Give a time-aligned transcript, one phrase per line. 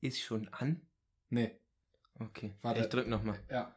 [0.00, 0.80] Ist schon an?
[1.28, 1.52] Nee.
[2.18, 2.54] Okay.
[2.62, 2.80] Warte.
[2.80, 3.38] Ich drück nochmal.
[3.50, 3.74] Ja.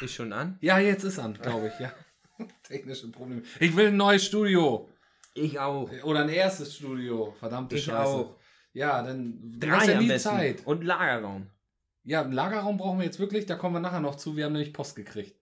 [0.00, 0.56] Ist schon an?
[0.60, 1.92] Ja, jetzt ist an, glaube ich, ja.
[2.62, 3.42] Technische Probleme.
[3.58, 4.88] Ich will ein neues Studio.
[5.34, 5.90] Ich auch.
[6.04, 7.32] Oder ein erstes Studio.
[7.38, 8.10] Verdammte Ich Scheiße.
[8.10, 8.36] auch.
[8.72, 10.28] Ja, dann Drei hast ja nie besten.
[10.30, 10.66] Zeit.
[10.66, 11.50] Und Lagerraum.
[12.04, 14.36] Ja, einen Lagerraum brauchen wir jetzt wirklich, da kommen wir nachher noch zu.
[14.36, 15.36] Wir haben nämlich Post gekriegt.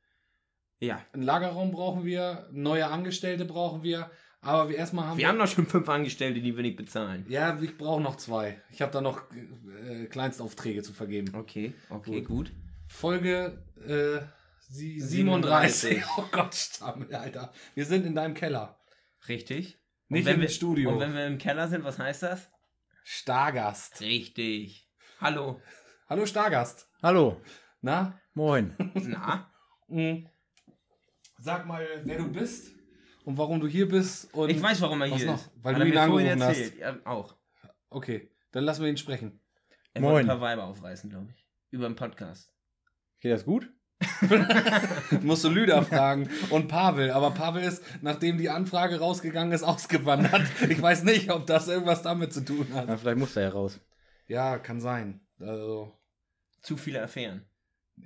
[0.81, 1.01] Ja.
[1.13, 4.11] Einen Lagerraum brauchen wir, neue Angestellte brauchen wir,
[4.41, 7.27] aber wir erstmal haben Wir haben noch schon fünf Angestellte, die wir nicht bezahlen.
[7.29, 8.63] Ja, ich brauche noch zwei.
[8.71, 11.35] Ich habe da noch äh, Kleinstaufträge zu vergeben.
[11.35, 12.53] Okay, okay, gut.
[12.87, 14.25] Folge äh,
[14.69, 15.91] sie, 37.
[15.91, 16.05] 37.
[16.17, 17.53] Oh Gott, Stammel, Alter.
[17.75, 18.79] Wir sind in deinem Keller.
[19.29, 19.79] Richtig.
[20.09, 20.93] Nicht und wenn im wir, Studio.
[20.93, 22.49] Und wenn wir im Keller sind, was heißt das?
[23.05, 24.01] Stargast.
[24.01, 24.89] Richtig.
[25.21, 25.61] Hallo.
[26.09, 26.89] Hallo Stargast.
[27.03, 27.41] Hallo,
[27.81, 28.21] Na?
[28.35, 28.75] moin.
[28.95, 29.51] Na?
[29.89, 30.29] Mhm.
[31.39, 32.78] Sag mal, wer du bist
[33.29, 34.33] und warum du hier bist.
[34.33, 35.35] Und Ich weiß, warum er hier noch?
[35.35, 35.51] ist.
[35.63, 36.49] Weil Hat du er ihn angerufen hast.
[36.59, 36.79] erzählt.
[36.79, 37.37] Ja, auch.
[37.91, 39.39] Okay, dann lassen wir ihn sprechen.
[39.93, 40.13] Er Moin.
[40.15, 41.47] wollte ein paar Weiber aufreißen, glaube ich.
[41.71, 42.51] Über den Podcast.
[43.21, 43.71] Geht das gut?
[45.23, 47.11] Musst du Lüder fragen und Pavel.
[47.11, 50.43] Aber Pavel ist, nachdem die Anfrage rausgegangen ist, ausgewandert.
[50.69, 53.01] Ich weiß nicht, ob das irgendwas damit zu tun Na, hat.
[53.01, 53.79] vielleicht muss er ja raus.
[54.27, 55.21] Ja, kann sein.
[55.39, 55.93] Also,
[56.63, 57.45] Zu viele Affären.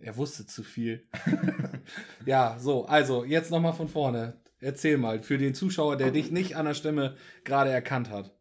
[0.01, 1.07] er wusste zu viel.
[2.27, 4.41] ja, so, also, jetzt nochmal von vorne.
[4.63, 8.33] Erzähl mal, für den Zuschauer, der dich nicht an der Stimme gerade erkannt hat.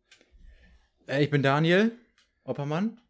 [1.08, 1.92] Äh, ich bin Daniel
[2.44, 3.02] Oppermann,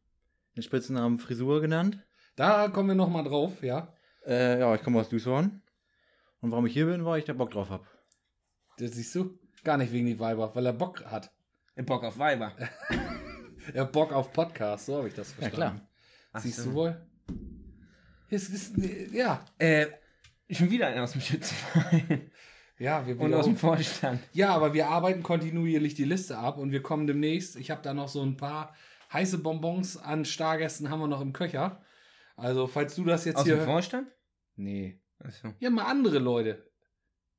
[0.56, 2.00] den Spitzennamen Frisur genannt.
[2.38, 3.94] Da kommen wir nochmal drauf, ja.
[4.26, 5.48] Äh, ja, ich komme aus Düsseldorf.
[6.40, 7.86] Und warum ich hier bin, weil ich da Bock drauf habe.
[8.78, 9.38] Das siehst du?
[9.66, 11.32] Gar nicht wegen die Weiber, weil er Bock hat.
[11.86, 12.56] Bock auf Weiber.
[13.76, 15.78] Er hat Bock auf Podcast, so habe ich das Ja, verstanden.
[15.78, 15.90] klar.
[16.32, 16.72] Ach Siehst so.
[16.72, 17.08] du wohl?
[18.32, 18.74] Es ist,
[19.14, 19.46] ja.
[19.60, 19.86] Äh,
[20.50, 22.32] schon wieder einer aus dem Schützenverein.
[22.82, 24.20] Ja, wir Und aus dem Vorstand.
[24.34, 27.56] Ja, aber wir arbeiten kontinuierlich die Liste ab und wir kommen demnächst.
[27.56, 28.74] Ich habe da noch so ein paar
[29.14, 31.84] heiße Bonbons an Stargästen haben wir noch im Köcher.
[32.36, 33.58] Also, falls du das jetzt Aus hier.
[33.58, 34.08] dem Vorstand?
[34.56, 34.98] nee.
[35.24, 35.50] Achso.
[35.60, 36.66] Ja, mal andere Leute.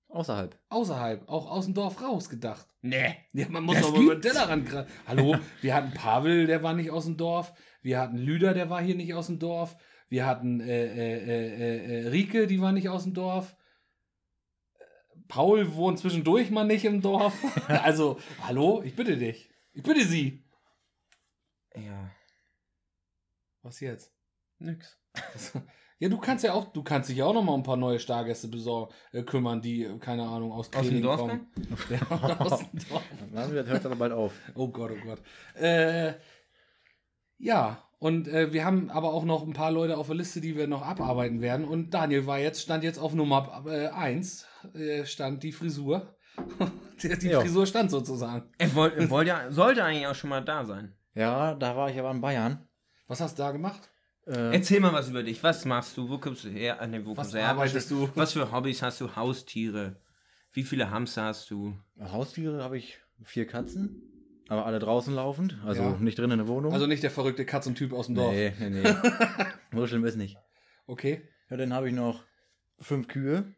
[0.09, 0.57] Außerhalb.
[0.69, 2.69] Außerhalb, auch aus dem Dorf raus gedacht.
[2.83, 3.17] Nee.
[3.33, 4.23] Ja, man muss Das aber über den?
[4.23, 7.53] Tellerrand gra- Hallo, wir hatten Pavel, der war nicht aus dem Dorf.
[7.81, 9.77] Wir hatten Lüder, der war hier nicht aus dem Dorf.
[10.09, 13.57] Wir hatten äh, äh, äh, äh, äh, Rike, die war nicht aus dem Dorf.
[15.33, 17.35] Äh, Paul wohnt zwischendurch mal nicht im Dorf.
[17.69, 19.51] also, hallo, ich bitte dich.
[19.73, 20.45] Ich bitte Sie.
[21.75, 22.11] Ja.
[23.63, 24.13] Was jetzt?
[24.59, 24.99] Nix.
[25.99, 27.77] Ja, du kannst ja auch, du kannst dich ja auch noch mal um ein paar
[27.77, 31.47] neue Stargäste besorgen, äh, kümmern, die, äh, keine Ahnung, aus Aus dem Dorf kommen.
[31.91, 33.05] Ja, aus dem Dorf.
[33.31, 34.33] Na, das hört aber bald auf.
[34.57, 35.23] Oh Gott, oh Gott.
[35.55, 36.15] Äh,
[37.39, 40.57] ja, und äh, wir haben aber auch noch ein paar Leute auf der Liste, die
[40.57, 41.65] wir noch abarbeiten werden.
[41.65, 44.45] Und Daniel war jetzt, stand jetzt auf Nummer 1,
[44.75, 46.15] äh, stand die Frisur.
[47.03, 47.41] die die Ja.
[47.41, 48.51] Frisur stand sozusagen.
[48.59, 50.95] Er wollte, er wollte, ja- sollte eigentlich auch schon mal da sein.
[51.15, 52.67] Ja, da war ich aber in Bayern.
[53.07, 53.91] Was hast du da gemacht?
[54.27, 55.43] Äh, Erzähl mal was über dich.
[55.43, 56.09] Was machst du?
[56.09, 56.79] Wo kommst du her?
[56.87, 57.49] Nee, wo Was kommst du her?
[57.49, 58.09] arbeitest du?
[58.15, 59.15] Was für Hobbys hast du?
[59.17, 59.97] Haustiere?
[60.53, 61.77] Wie viele Hamster hast du?
[62.01, 64.03] Haustiere habe ich vier Katzen.
[64.49, 65.59] Aber alle draußen laufend.
[65.65, 65.97] Also Ja.
[65.99, 66.73] nicht drin in der Wohnung.
[66.73, 68.33] Also nicht der verrückte Katzentyp aus dem Dorf.
[68.33, 68.95] nee, nee, nee.
[69.73, 70.37] so schlimm ist nicht.
[70.87, 71.29] Okay.
[71.51, 72.23] Ja, dann habe ich noch
[72.79, 73.55] fünf Kühe.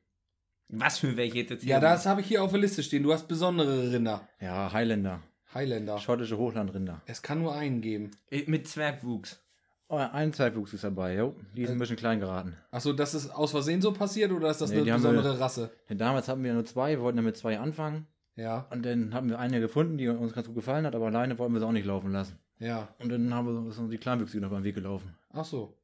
[0.69, 1.64] Was für welche jetzt?
[1.64, 3.02] Ja, das habe ich hier auf der Liste stehen.
[3.02, 4.28] Du hast besondere Rinder.
[4.41, 5.20] Ja, Highlander.
[5.52, 5.98] Highlander.
[5.98, 7.02] Schottische Hochlandrinder.
[7.06, 8.10] Es kann nur einen geben.
[8.30, 9.41] Äh, Mit Zwergwuchs.
[9.88, 11.36] Oh, ein Zeitwuchs ist dabei, jo.
[11.54, 12.56] Die ist ein bisschen klein geraten.
[12.70, 15.70] Achso, das ist aus Versehen so passiert oder ist das Nee, eine besondere Rasse?
[15.88, 18.06] Denn damals hatten wir nur zwei, wir wollten ja mit zwei anfangen.
[18.34, 21.38] Ja, Und dann haben wir eine gefunden, die uns ganz gut gefallen hat, aber alleine
[21.38, 22.38] wollten wir sie auch nicht laufen lassen.
[22.58, 22.88] ja.
[22.98, 25.14] Und dann haben wir uns die Kleinwüchsige noch beim Weg gelaufen.
[25.32, 25.76] Ach so.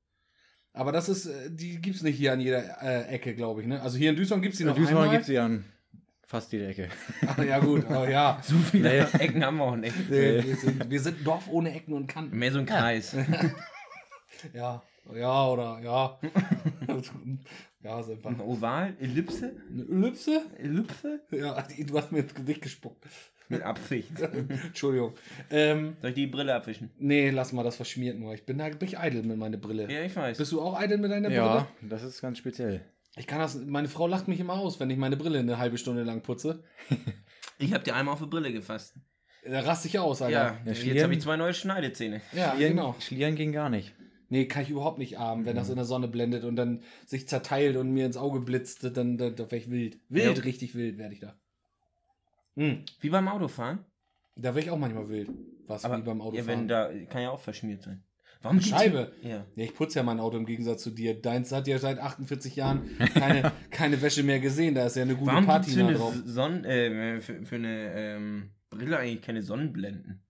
[0.73, 3.81] Aber das ist, äh, die gibt's nicht hier an jeder äh, Ecke, glaube ich, ne?
[3.83, 5.17] Also hier in Duisburg gibt's die noch In Duisburg einmal.
[5.17, 5.65] gibt sie an
[6.27, 6.89] fast jede Ecke.
[7.27, 8.39] Ach, ja gut, aber ja.
[8.45, 9.19] So viele Nee.
[9.19, 9.95] Ecken haben wir auch nicht.
[10.09, 12.39] Nee, wir, sind, wir sind ein Dorf ohne Ecken und Kanten.
[12.39, 13.17] Mehr so ein Kreis.
[14.55, 14.83] Ja,
[15.15, 16.19] ja oder ja.
[17.83, 18.31] ja, sind wir.
[18.31, 18.95] Ein Oval?
[19.01, 19.53] Ellipse?
[19.71, 20.43] Eine Ellipse?
[20.59, 21.21] Ellipse?
[21.31, 23.05] Ja, die- du hast mir ins Gesicht gespuckt.
[23.51, 24.09] Mit Absicht.
[24.67, 25.13] Entschuldigung.
[25.51, 26.91] Ähm, Soll ich die Brille abwischen?
[26.99, 28.33] nee, lass mal, das verschmiert nur.
[28.33, 29.93] Ich bin da bin ich eitel mit meiner Brille.
[29.93, 30.39] Ja, ich weiß.
[30.39, 31.37] Bist du auch eitel mit deiner Brille?
[31.41, 32.81] Ja, das ist ganz speziell.
[33.17, 35.77] Ich kann das, meine Frau lacht mich immer aus, wenn ich meine Brille eine halbe
[35.77, 36.63] Stunde lang putze.
[37.63, 38.95] Ich habe dir einmal auf die Brille gefasst.
[39.45, 40.33] Da raste ich aus, Alter.
[40.33, 42.23] Ja, Ja, jetzt Schlieren- habe ich zwei neue Schneidezähne.
[42.33, 42.97] Ja, Schlieren, genau.
[43.01, 43.95] Schlieren ging gar nicht.
[44.31, 47.29] Nee, kann ich überhaupt nicht armen, wenn das in der Sonne blendet und dann sich
[47.29, 49.99] zerteilt und mir ins Auge blitzt, dann da, da wäre ich wild.
[50.09, 50.43] Wild, Ja.
[50.45, 51.35] richtig wild werde ich da.
[52.57, 53.85] Hm, Wie beim Autofahren.
[54.37, 55.31] da wäre ich auch manchmal wild.
[55.67, 56.47] Was Aber wie beim ja, Autofahren.
[56.49, 58.03] wenn da kann ja auch verschmiert sein.
[58.43, 59.13] Warum Scheibe.
[59.23, 59.45] Ja.
[59.55, 61.21] Ja, ich putze ja mein Auto im Gegensatz zu dir.
[61.21, 64.75] Deins hat ja seit 48 Jahren keine, keine Wäsche mehr gesehen.
[64.75, 66.15] Da ist ja eine gute Warum für Patina eine drauf.
[66.25, 70.23] Sonn äh, für, für eine ähm, Brille eigentlich keine Sonnenblenden?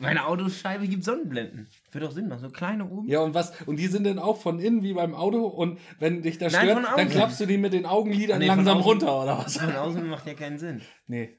[0.00, 1.68] Meine Autoscheibe gibt Sonnenblenden.
[1.92, 2.40] Wird doch Sinn machen.
[2.40, 3.06] So kleine oben.
[3.08, 3.52] Ja, und was?
[3.66, 6.70] Und die sind dann auch von innen wie beim Auto und wenn dich das Nein,
[6.70, 8.90] stört, dann klappst du die mit den Augenlidern nee, langsam außen.
[8.90, 9.58] runter, oder was?
[9.58, 10.80] Von außen macht ja keinen Sinn.
[11.06, 11.36] Nee.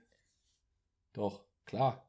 [1.14, 2.08] Doch, klar.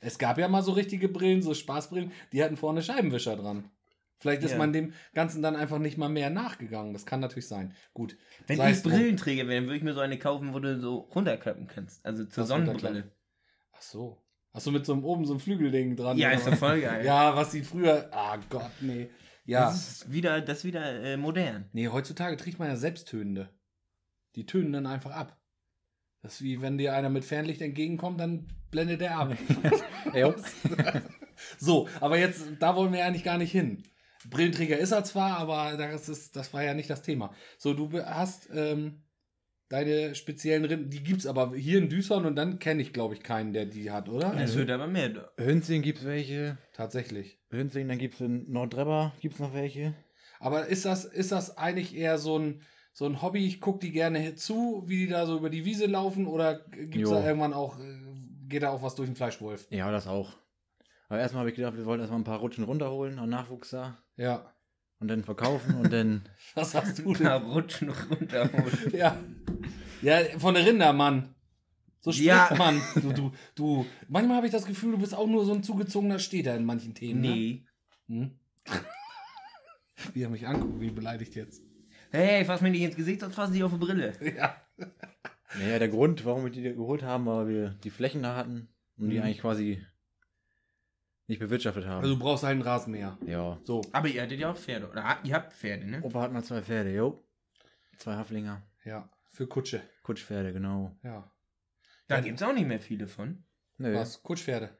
[0.00, 3.70] Es gab ja mal so richtige Brillen, so Spaßbrillen, die hatten vorne Scheibenwischer dran.
[4.18, 4.58] Vielleicht ist Ja.
[4.58, 6.92] man dem Ganzen dann einfach nicht mal mehr nachgegangen.
[6.92, 7.74] Das kann natürlich sein.
[7.92, 8.16] Gut.
[8.46, 8.82] Wenn Sei ich.
[8.82, 12.06] Brillenträger wäre, dann würde ich mir so eine kaufen, wo du so runterklappen kannst.
[12.06, 13.10] Also zur Was Sonnenbrille.
[13.72, 14.22] Ach so.
[14.52, 16.18] Hast du mit so einem oben so einem Flügelding dran?
[16.18, 16.58] Ja, ist was?
[16.58, 17.04] voll geil.
[17.04, 18.08] Ja, was sie früher.
[18.12, 19.08] Ah Gott, nee.
[19.44, 19.66] Ja.
[19.66, 21.68] Das ist wieder, das ist wieder äh, modern.
[21.72, 23.48] Nee, heutzutage trägt man ja Selbsttönende.
[24.36, 25.38] Die tönen dann einfach ab.
[26.20, 29.36] Das ist wie wenn dir einer mit Fernlicht entgegenkommt, dann blendet der ab.
[31.58, 33.82] So, aber jetzt, da wollen wir eigentlich gar nicht hin.
[34.28, 37.34] Brillenträger ist er zwar, aber das, ist, das war ja nicht das Thema.
[37.58, 39.02] So, du hast ähm,
[39.72, 43.22] deine speziellen Rinden, die gibt's aber hier in Düsseldorf und dann kenne ich, glaube ich,
[43.22, 44.34] keinen, der die hat, oder?
[44.38, 45.08] Es wird aber mehr.
[45.08, 45.30] da.
[45.38, 46.58] Hünzing gibt's welche.
[46.74, 47.38] Tatsächlich.
[47.50, 49.94] Hünzing, dann gibt's in Nordrebber gibt's noch welche.
[50.40, 52.60] Aber ist das, ist das eigentlich eher so ein,
[52.92, 55.86] so ein Hobby, ich gucke die gerne zu, wie die da so über die Wiese
[55.86, 57.10] laufen, oder gibt es Jo.
[57.12, 57.82] da irgendwann auch, äh,
[58.48, 59.66] geht da auch was durch den Fleischwolf?
[59.70, 60.34] Ja, das auch.
[61.08, 63.96] Aber erstmal habe ich gedacht, wir wollten erstmal ein paar Rutschen runterholen an Nachwuchs da.
[64.16, 64.51] Ja.
[65.02, 66.22] Und dann verkaufen und dann.
[66.54, 67.48] Was hast du Da denn?
[67.50, 68.92] rutschen runterholen.
[68.94, 69.16] ja.
[70.00, 71.34] Ja, von der Rinder, Mann.
[72.00, 72.54] So spricht Ja.
[72.56, 72.80] man.
[72.94, 73.86] Du, du, du.
[74.08, 76.94] Manchmal habe ich das Gefühl, du bist auch nur so ein zugezogener Städter in manchen
[76.94, 77.20] Themen.
[77.20, 77.64] nee.
[78.08, 78.30] Ne?
[78.30, 78.38] Hm?
[80.14, 81.62] Wie er mich anguckt, wie beleidigt jetzt.
[82.10, 84.12] Hey, fass mir nicht ins Gesicht, sonst fassen die auf die Brille.
[84.36, 84.56] Ja.
[85.58, 88.68] Naja, der Grund, warum wir die geholt haben, war, weil wir die Flächen da hatten
[88.96, 89.22] und die Mhm.
[89.22, 89.84] eigentlich quasi
[91.32, 92.02] nicht bewirtschaftet haben.
[92.02, 93.18] Also du brauchst halt einen Rasenmäher.
[93.26, 93.58] ja.
[93.64, 93.82] So.
[93.92, 94.88] Aber ihr hattet ja auch Pferde.
[94.90, 96.00] Oder ah, ihr habt Pferde, ne?
[96.02, 97.22] Opa hat mal zwei Pferde, jo.
[97.98, 98.62] Zwei Haflinger.
[98.84, 99.08] Ja.
[99.30, 99.80] Für Kutsche.
[100.02, 100.94] Kutschpferde, genau.
[101.02, 101.30] Ja.
[102.08, 102.20] Da Ja.
[102.20, 103.44] gibt es auch nicht mehr viele von.
[103.78, 103.94] Nö.
[103.94, 104.22] Was?
[104.22, 104.70] Kutschpferde.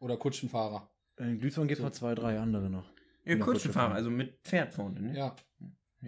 [0.00, 0.90] Oder Kutschenfahrer.
[1.18, 1.86] In Glücksborn gibt es So.
[1.88, 2.90] noch zwei, drei andere noch.
[3.24, 5.16] Ja, Kutschenfahrer, also mit Pferd vorne, ne?
[5.16, 5.34] Ja.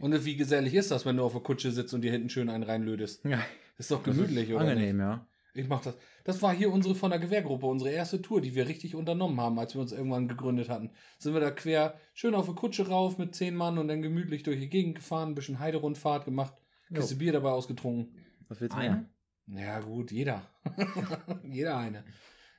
[0.01, 2.51] Und wie gesellig ist das, wenn du auf der Kutsche sitzt und dir hinten schön
[2.51, 3.25] einen reinlödest?
[3.25, 3.41] Ja.
[3.79, 4.65] Ist doch Das gemütlich, ist oder?
[4.65, 5.05] Angenehm, Nicht?
[5.07, 5.27] ja.
[5.57, 5.97] Ich mach das.
[6.25, 9.59] Das war hier unsere von der Gewehrgruppe, unsere erste Tour, die wir richtig unternommen haben,
[9.59, 10.91] als wir uns irgendwann gegründet hatten.
[11.19, 14.43] Sind wir da quer schön auf der Kutsche rauf mit zehn Mann und dann gemütlich
[14.43, 16.55] durch die Gegend gefahren, ein bisschen Heiderundfahrt gemacht,
[16.89, 16.97] Jo.
[17.01, 18.15] Kiste Bier dabei ausgetrunken.
[18.49, 19.09] Was willst du Eine?
[19.47, 19.65] mehr?
[19.67, 20.43] Ja, gut, jeder.
[21.45, 22.05] jeder eine.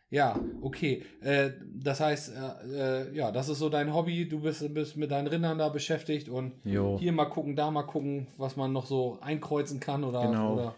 [0.09, 1.03] Ja, okay.
[1.21, 4.27] Äh, das heißt, äh, äh, ja, das ist so dein Hobby.
[4.27, 6.97] Du bist, bist mit deinen Rindern da beschäftigt und Jo.
[6.99, 10.53] hier mal gucken, da mal gucken, was man noch so einkreuzen kann oder, Genau.
[10.53, 10.75] oder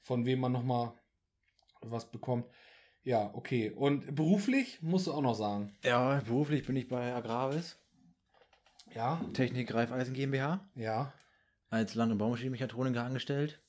[0.00, 0.94] von wem man noch mal
[1.84, 2.46] was bekommt.
[3.04, 3.70] Ja, okay.
[3.70, 5.72] Und beruflich musst du auch noch sagen.
[5.82, 7.78] Ja, beruflich bin ich bei Agravis,
[8.94, 11.12] Ja, Technik Reifeisen GmbH, ja.
[11.70, 13.60] als Land- und Baumaschinenmechatroniker angestellt.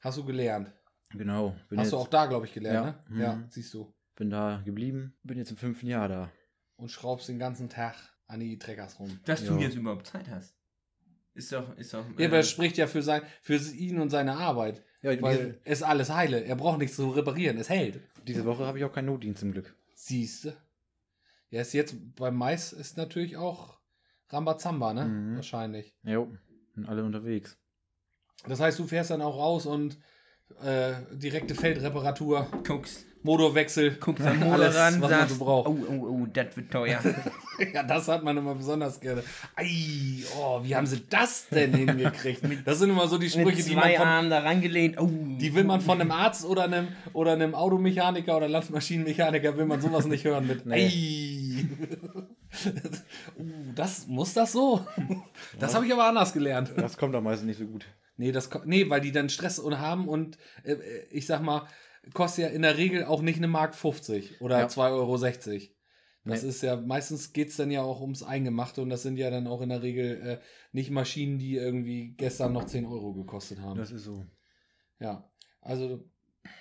[0.00, 0.72] Hast du gelernt.
[1.10, 1.54] Genau.
[1.68, 3.22] Bin Hast jetzt, du auch da, glaube ich, gelernt, Ja, ne?
[3.22, 3.46] Ja, mhm.
[3.50, 3.92] siehst du.
[4.16, 5.16] Bin da geblieben.
[5.22, 6.30] Bin jetzt im fünften Jahr da.
[6.76, 7.94] Und schraubst den ganzen Tag
[8.26, 9.20] an die Treckers rum.
[9.24, 9.60] Dass du Ja.
[9.60, 10.56] jetzt überhaupt Zeit hast.
[11.34, 12.04] Ist doch, ist doch.
[12.16, 14.84] Ja, äh, aber es spricht ja für, sein, für ihn und seine Arbeit.
[15.04, 16.42] Ja, Weil es ist alles heile.
[16.44, 17.58] Er braucht nichts zu reparieren.
[17.58, 18.00] Es hält.
[18.26, 19.76] diese, Woche habe ich auch keinen Notdienst zum Glück.
[19.94, 20.56] Siehste.
[21.50, 23.78] Ja, ist jetzt beim Mais ist natürlich auch
[24.30, 25.04] Rambazamba, ne?
[25.04, 25.36] Mhm.
[25.36, 25.94] Wahrscheinlich.
[26.04, 26.32] Jo.
[26.74, 27.58] Sind alle unterwegs.
[28.48, 29.98] Das heißt, du fährst dann auch raus und
[30.62, 33.96] äh, direkte Feldreparatur, guckst, Motorwechsel.
[34.00, 35.68] guckst am Motor Alles, ran, was man so braucht.
[35.68, 37.00] oh, oh, oh, das wird teuer.
[37.72, 39.22] ja, das hat man immer besonders gerne.
[39.56, 42.42] Ei, oh, wie haben sie das denn hingekriegt?
[42.64, 45.00] Das sind immer so die Mit Sprüche, die man zwei von, Armen da rangelehnt.
[45.00, 49.66] Oh, die will man von einem Arzt oder einem, oder einem Automechaniker oder Landmaschinenmechaniker will
[49.66, 51.66] man sowas nicht hören mit Ei.
[53.38, 54.86] uh, das muss das so?
[55.58, 56.72] Das habe ich aber anders gelernt.
[56.76, 57.86] Das kommt am meisten nicht so gut.
[58.16, 61.66] Nee, das, nee, weil die dann Stress und haben und äh, äh, ich sag mal,
[62.12, 64.66] kostet ja in der Regel auch nicht eine Mark 50 oder Ja.
[64.66, 65.16] 2,60 Euro.
[66.26, 66.48] Das Nee.
[66.48, 69.46] ist ja, meistens geht es dann ja auch ums Eingemachte und das sind ja dann
[69.46, 70.38] auch in der Regel äh,
[70.72, 73.78] nicht Maschinen, die irgendwie gestern noch 10 Euro gekostet haben.
[73.78, 74.24] Das ist so.
[75.00, 75.28] ja,
[75.60, 76.04] also,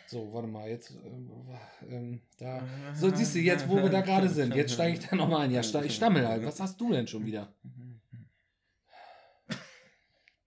[0.07, 4.27] so, warte mal, jetzt, äh, ähm, da, so siehst du jetzt, wo wir da gerade
[4.27, 7.07] sind, jetzt steige ich da nochmal ein, ja, ich stammel halt, was hast du denn
[7.07, 7.53] schon wieder?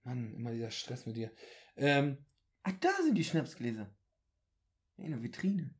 [0.07, 1.31] Mann, immer dieser Stress mit dir.
[1.75, 2.17] Ähm,
[2.63, 3.93] Ach, da sind die Schnapsgläser.
[4.97, 5.73] In der Vitrine.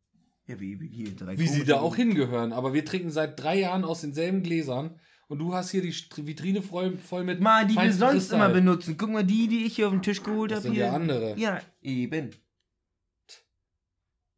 [0.46, 2.54] Ja, wie, wie hier drei wie sie da auch hingehören.
[2.54, 6.62] Aber wir trinken seit drei Jahren aus denselben Gläsern und du hast hier die Vitrine
[6.62, 7.42] voll, voll mit.
[7.42, 8.40] Mal, die wir sonst Kristall.
[8.40, 8.96] immer benutzen.
[8.98, 10.68] Guck mal, die, die ich hier auf den Tisch geholt Das habe.
[10.68, 10.86] sind hier.
[10.86, 11.38] ja andere.
[11.38, 12.32] Ja, eben.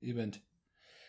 [0.02, 0.42] Event.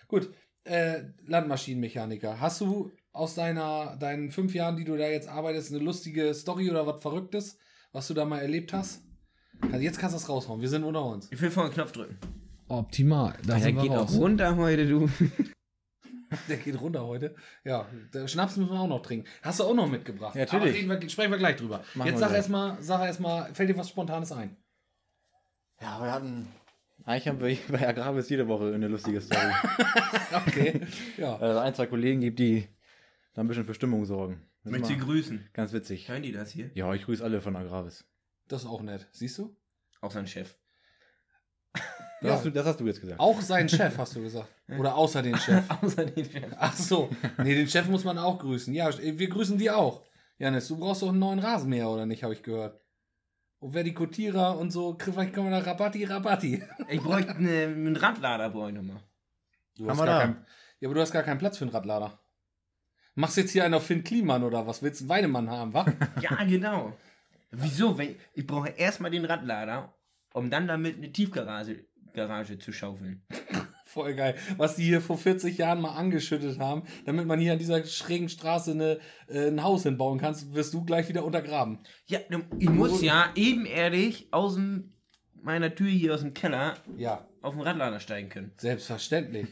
[0.09, 0.35] Gut,
[0.65, 2.41] äh, Landmaschinenmechaniker.
[2.41, 6.71] Hast du aus deiner, deinen fünf Jahren, die du da jetzt arbeitest, eine lustige Story
[6.71, 7.57] oder was Verrücktes,
[7.93, 9.03] was du da mal erlebt hast?
[9.63, 10.61] Also jetzt kannst du das raushauen.
[10.61, 11.29] Wir sind unter uns.
[11.31, 12.19] Ich will vorne einen Knopf drücken.
[12.69, 13.37] Optimal.
[13.47, 15.09] Da Der geht auch runter heute, du.
[16.49, 17.35] Der geht runter heute.
[17.65, 19.27] Ja, der Schnaps müssen wir auch noch trinken.
[19.43, 20.37] Hast du auch noch mitgebracht?
[20.37, 20.87] Ja, natürlich.
[20.87, 21.83] Aber reden wir, sprechen wir gleich drüber.
[21.95, 24.57] Machen Jetzt sag erstmal, sag erst mal, fällt dir was Spontanes ein?
[25.81, 26.47] Ja, wir hatten.
[27.05, 29.53] Eigentlich haben wir bei Agravis jede Woche eine lustige Story.
[30.47, 30.81] Okay.
[31.17, 31.37] ja.
[31.37, 32.69] also ein, zwei Kollegen gibt, die
[33.35, 34.43] da ein bisschen für Stimmung sorgen.
[34.63, 35.49] Das ist Möchte sie grüßen.
[35.53, 36.09] ganz witzig.
[36.09, 36.71] Hören die das hier?
[36.75, 38.05] Ja, ich grüße alle von Agravis.
[38.49, 39.09] Das ist auch nett.
[39.13, 39.57] Siehst du?
[40.01, 40.57] Auch sein Chef.
[42.23, 42.35] Das, Ja.
[42.37, 43.19] hast, du, das hast du jetzt gesagt.
[43.19, 44.49] Auch sein Chef, hast du gesagt.
[44.79, 45.65] Oder außer den Chef.
[45.83, 46.53] Außer den Chef.
[46.59, 47.09] Ach so.
[47.39, 48.75] Nee, den Chef muss man auch grüßen.
[48.75, 50.05] Ja, wir grüßen die auch.
[50.37, 52.79] Janis, du brauchst doch einen neuen Rasenmäher, oder nicht, habe ich gehört.
[53.59, 56.63] Und wer die Kotierer und so, vielleicht kommen wir da Rabatti, Rabatti.
[56.91, 59.01] Ich bräuchte eine, einen Radlader, brauche ich nochmal.
[59.77, 60.25] Du Haben hast wir gar da.
[60.27, 60.47] kein,
[60.81, 62.21] ja, aber du hast gar keinen Platz für einen Radlader.
[63.21, 64.83] Machst jetzt hier einen auf Finn Kliman oder was?
[64.83, 65.87] Willst du einen Weidemann haben, wa?
[66.23, 66.97] Ja, genau.
[67.51, 67.99] Wieso?
[67.99, 69.95] Wenn, ich brauche erstmal den Radlader,
[70.33, 71.85] um dann damit eine Tiefgarage
[72.15, 73.23] Garage zu schaufeln.
[73.85, 74.37] Voll geil.
[74.57, 78.29] Was die hier vor 40 Jahren mal angeschüttet haben, damit man hier an dieser schrägen
[78.29, 78.99] Straße eine,
[79.29, 81.81] äh, ein Haus hinbauen kann, wirst du gleich wieder untergraben.
[82.07, 82.21] Ja,
[82.59, 84.93] ich muss ja ebenerdig aus dem,
[85.43, 88.53] meiner Tür hier aus dem Keller Ja, auf den Radlader steigen können.
[88.57, 89.49] selbstverständlich.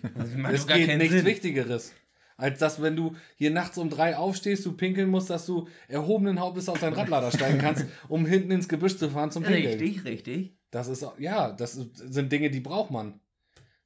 [0.53, 1.25] Es geht nichts Sinn.
[1.27, 1.95] Wichtigeres.
[2.39, 6.39] Als dass, wenn du hier nachts um drei aufstehst, du pinkeln musst, dass du erhobenen
[6.39, 9.81] Hauptes auf deinen Radlader steigen kannst, um hinten ins Gebüsch zu fahren zum Pinkeln.
[9.81, 10.57] Richtig, richtig.
[10.71, 13.21] Das ist, ja, das sind Dinge, die braucht man.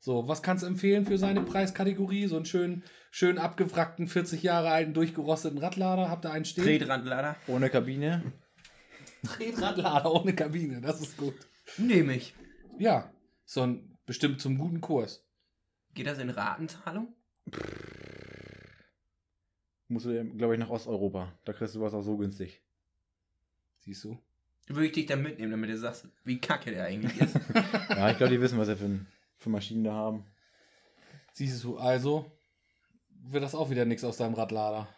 [0.01, 2.27] So, was kannst du empfehlen für seine Preiskategorie?
[2.27, 6.11] So einen schön, schön abgewrackten, 40 Jahre alten, durchgerosteten Radlader?
[6.11, 6.65] Habt ihr einen stehen?
[6.65, 7.37] Tretradlader.
[7.47, 8.33] Ohne Kabine.
[9.25, 11.37] Tretradlader ohne Kabine, das ist gut.
[11.79, 12.35] Nehme ich.
[12.79, 13.11] Ja,
[13.47, 15.25] so ein bestimmt zum guten Kurs.
[15.95, 17.15] Geht das in Ratenzahlung?
[19.93, 21.33] Musst du, glaube ich, nach Osteuropa.
[21.45, 22.63] Da kriegst du was auch so günstig.
[23.81, 24.19] Siehst du?
[24.69, 27.35] Würde ich dich dann mitnehmen, damit du sagst, wie kacke der eigentlich ist.
[27.91, 29.01] Ja, ich glaube, die wissen, was sie für,
[29.39, 30.25] für Maschinen da haben.
[31.33, 32.31] Siehst du, also
[33.25, 34.89] wird das auch wieder nichts aus deinem Radlader.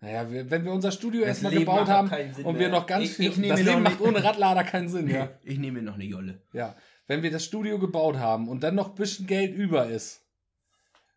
[0.00, 2.10] Naja, wir, wenn wir unser Studio Das erstmal Leben gebaut haben
[2.44, 3.30] und wir noch ganz Ich- viel.
[3.30, 5.30] ich nehme das Leben macht ohne Radlader keinen Sinn, ja.
[5.42, 6.42] Ich nehme mir noch eine Jolle.
[6.52, 6.76] Ja.
[7.06, 10.23] Wenn wir das Studio gebaut haben und dann noch ein bisschen Geld über ist,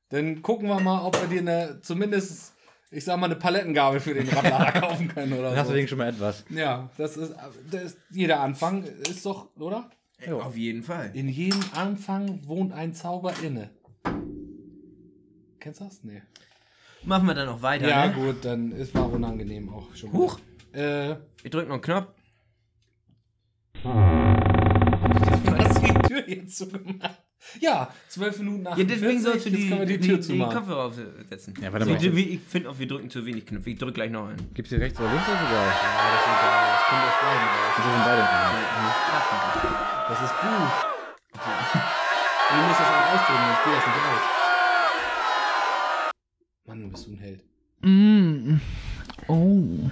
[0.10, 2.54] dann gucken wir mal, ob wir dir eine, zumindest,
[2.92, 5.72] ich sag mal, eine Palettengabel für den Radlader kaufen können oder Dann hast so.
[5.74, 6.46] du wenigstens schon mal etwas.
[6.50, 7.34] Ja, das ist,
[7.72, 9.90] das ist jeder Anfang ist doch, oder?
[10.26, 10.40] Jo.
[10.42, 11.12] Auf jeden Fall.
[11.14, 13.70] In jedem Anfang wohnt ein Zauber inne.
[15.60, 16.04] Kennst du das?
[16.04, 16.22] Nee.
[17.04, 17.88] Machen wir dann noch weiter.
[17.88, 18.14] Ja, ne?
[18.14, 20.12] gut, dann ist war unangenehm auch schon.
[20.14, 20.40] Huch.
[20.74, 21.12] Äh,
[21.44, 22.08] Ich drück noch einen Knopf.
[23.84, 27.24] du hast die Tür jetzt zugemacht.
[27.60, 28.78] Ja, zwölf Minuten nach.
[28.78, 30.40] Ja, deswegen sollst du die, wir die, die, Tür die.
[30.40, 31.54] Kopfhörer aufsetzen.
[31.62, 32.04] Ja, warte So, mal.
[32.04, 33.70] ich ich finde auch, wir drücken zu wenig Knöpfe.
[33.70, 34.54] Ich drück gleich noch einen.
[34.54, 35.26] Gibt's hier rechts oder links?
[35.26, 35.66] Das ist egal.
[35.66, 35.72] Ja,
[36.12, 36.68] das ist egal.
[36.74, 37.74] Das kommt aus beiden raus.
[37.78, 38.24] Das sind beide.
[40.10, 40.98] Das ist Buch.
[42.50, 44.24] Und du musst das auch ausdrücken, sonst geht das nicht aus.
[46.66, 47.44] Mann, bist du ein Held.
[47.82, 48.60] Mm.
[49.28, 49.92] Oh.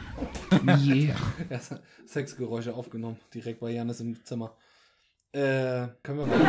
[0.66, 1.16] Yeah.
[1.50, 1.60] Er
[2.06, 4.56] Sexgeräusche aufgenommen, direkt bei Janis im Zimmer.
[5.36, 6.39] Äh, können wir mal.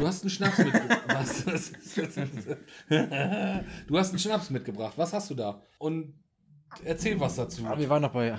[0.00, 1.02] Du hast einen Schnaps mitgebracht.
[1.08, 1.44] Was?
[3.86, 4.94] du hast einen Schnaps mitgebracht.
[4.96, 5.60] Was hast du da?
[5.78, 6.14] Und
[6.82, 7.66] erzähl was dazu.
[7.66, 8.34] Aber wir waren noch bei,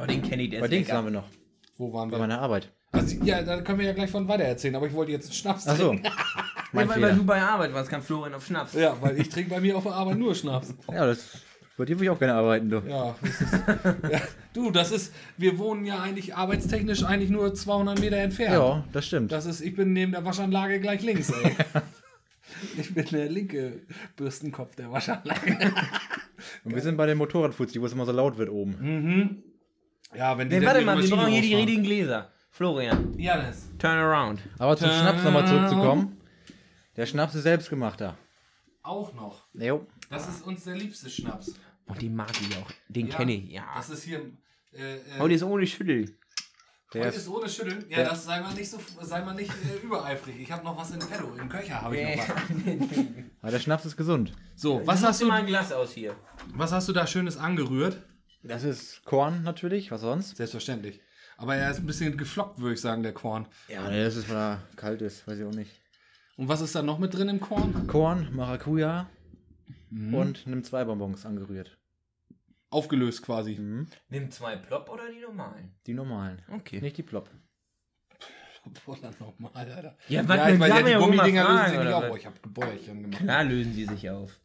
[0.00, 1.28] Oh, den kenne ich, der bei Dings waren wir noch.
[1.76, 2.20] Wo waren Bei wir?
[2.20, 2.70] meiner Arbeit.
[2.92, 5.34] Also, ja, da können wir ja gleich von weiter erzählen, aber ich wollte jetzt einen
[5.34, 5.88] Schnaps Ach so.
[5.88, 6.04] trinken.
[6.04, 6.12] Ja,
[6.72, 8.74] Mein weil, weil du bei Arbeit warst, kam Florian auf Schnaps.
[8.74, 10.74] Ja, weil ich trinke bei mir auf der Arbeit nur Schnaps.
[10.90, 11.38] Ja, das.
[11.78, 12.82] Bei dir würde ich auch gerne arbeiten, du.
[12.88, 13.52] Ja, das ist,
[14.10, 14.20] ja,
[14.52, 18.52] du, das ist, wir wohnen ja eigentlich arbeitstechnisch eigentlich nur 200 Meter entfernt.
[18.52, 19.30] Ja, das stimmt.
[19.30, 21.56] Das ist, ich bin neben der Waschanlage gleich links, ey.
[22.78, 23.82] ich bin der linke
[24.16, 25.56] Bürstenkopf der Waschanlage.
[26.64, 28.76] Und wir sind bei den Motorradfuzzi, wo es immer so laut wird oben.
[28.80, 29.42] mhm.
[30.16, 32.32] Ja, wenn die Nee, warte mal, wir brauchen hier die richtigen Gläser.
[32.50, 33.68] Florian, Janis.
[33.78, 34.40] turn around.
[34.58, 36.16] Aber zum Schnaps nochmal zurückzukommen.
[36.96, 38.16] Der Schnaps ist selbstgemachter.
[38.82, 39.44] Auch noch.
[39.52, 39.86] Jo.
[40.10, 41.54] Das ist uns der liebste Schnaps.
[41.88, 42.70] Oh, den mag ich auch.
[42.88, 43.64] Den Ja, kenne ich, ja.
[43.76, 44.20] Das ist hier.
[44.72, 46.14] Äh, äh, Heute ist ohne Schüttel.
[46.94, 47.84] Der heute ist, ohne Schütteln.
[47.90, 50.36] Ja, das sei mal nicht so, sei mal nicht äh, übereifrig.
[50.40, 51.34] Ich habe noch was in Petto.
[51.34, 52.36] Im Köcher habe ich noch was.
[53.42, 54.32] aber der Schnaps ist gesund.
[54.56, 56.16] So, was hast, du, mal ein Glas aus hier?
[56.54, 58.02] was hast du da Schönes angerührt?
[58.42, 60.36] Das ist Korn natürlich, was sonst?
[60.36, 61.00] Selbstverständlich.
[61.36, 63.46] Aber er ist ein bisschen geflockt, würde ich sagen, der Korn.
[63.68, 65.70] Ja, nee, das ist, weil er kalt ist, weiß ich auch nicht.
[66.36, 67.86] Und was ist da noch mit drin im Korn?
[67.86, 69.08] Korn, Maracuja
[69.90, 70.14] Mhm.
[70.14, 71.77] und nimm zwei Bonbons angerührt.
[72.70, 73.56] Aufgelöst quasi.
[73.56, 73.88] Mhm.
[74.08, 75.74] Nimm zwei Plop oder die normalen?
[75.86, 76.42] Die normalen.
[76.52, 76.80] Okay.
[76.80, 77.30] Nicht die Plop.
[78.84, 79.96] Boah, nochmal, Alter.
[80.08, 82.04] Ja, was Ja, ich weiß, ja, die Gummidinger lösen sich nicht oder auf.
[82.10, 83.22] Oh, ich habe Gebäuerchen gemacht.
[83.22, 84.38] Klar lösen die sich auf.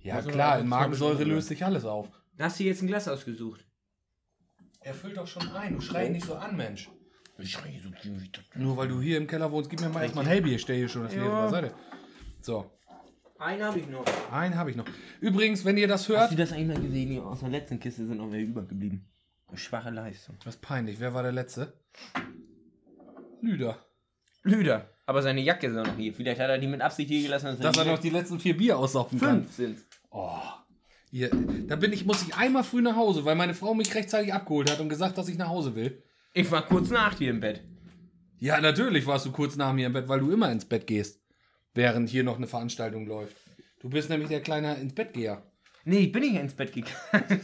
[0.00, 2.08] Ja, man klar, aber in Magensäure löst sich alles auf.
[2.38, 3.66] Hast du jetzt ein Glas ausgesucht?
[4.80, 5.74] Er füllt doch schon ein.
[5.74, 6.90] Du schrei nicht so an, Mensch.
[7.38, 7.90] Ich schreie so
[8.54, 10.54] Nur weil du hier im Keller wohnst, gib mir mal erstmal ein Hellbier.
[10.54, 11.22] Ich stehe hier schon das Ja.
[11.22, 11.74] Leben beiseite.
[12.40, 12.70] So.
[13.44, 14.04] Einen habe ich noch.
[14.32, 14.86] Einen habe ich noch.
[15.20, 16.32] Übrigens, wenn ihr das Hast hört.
[16.32, 17.10] du das eigentlich mal gesehen?
[17.10, 19.04] Hier Aus der letzten Kiste sind noch welche übergeblieben.
[19.52, 20.36] Schwache Leistung.
[20.42, 20.98] Das ist peinlich.
[20.98, 21.74] Wer war der Letzte?
[23.42, 23.84] Lüder.
[24.44, 24.88] Lüder.
[25.04, 26.14] Aber seine Jacke ist auch noch hier.
[26.14, 27.44] Vielleicht hat er die mit Absicht hier gelassen.
[27.48, 29.42] Dass, Dass er noch die letzten vier Bier aussaufen kann.
[29.42, 29.78] fünf sind.
[30.10, 30.40] Oh.
[31.10, 31.28] Ihr,
[31.68, 34.70] da bin ich, muss ich einmal früh nach Hause, weil meine Frau mich rechtzeitig abgeholt
[34.70, 36.02] hat und gesagt, dass ich nach Hause will.
[36.32, 37.62] Ich war kurz nach dir im Bett.
[38.38, 41.20] Ja, natürlich warst du kurz nach mir im Bett, weil du immer ins Bett gehst,
[41.74, 43.36] während hier noch eine Veranstaltung läuft.
[43.80, 45.42] Du bist nämlich der kleine ins Bettgeher.
[45.84, 47.40] Nee, ich bin nicht ins Bett gegangen.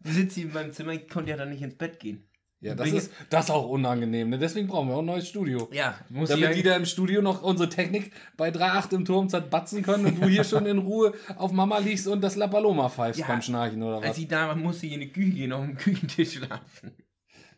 [0.00, 2.28] du sitzt hier in meinem Zimmer, ich konnte ja dann nicht ins Bett gehen.
[2.60, 4.30] Ja, das ist das ist auch unangenehm.
[4.30, 4.38] Ne?
[4.38, 5.68] Deswegen brauchen wir auch ein neues Studio.
[5.72, 9.82] Ja, muss Damit die da im Studio noch unsere Technik bei 3,8 im Turm zerbatzen
[9.82, 13.20] können und du hier schon in Ruhe auf Mama liegst und das La Paloma pfeifst
[13.20, 13.26] Ja.
[13.26, 14.18] beim Schnarchen oder Als was.
[14.18, 16.92] ich da war, musste ich in die Küche gehen, auf dem Küchentisch schlafen.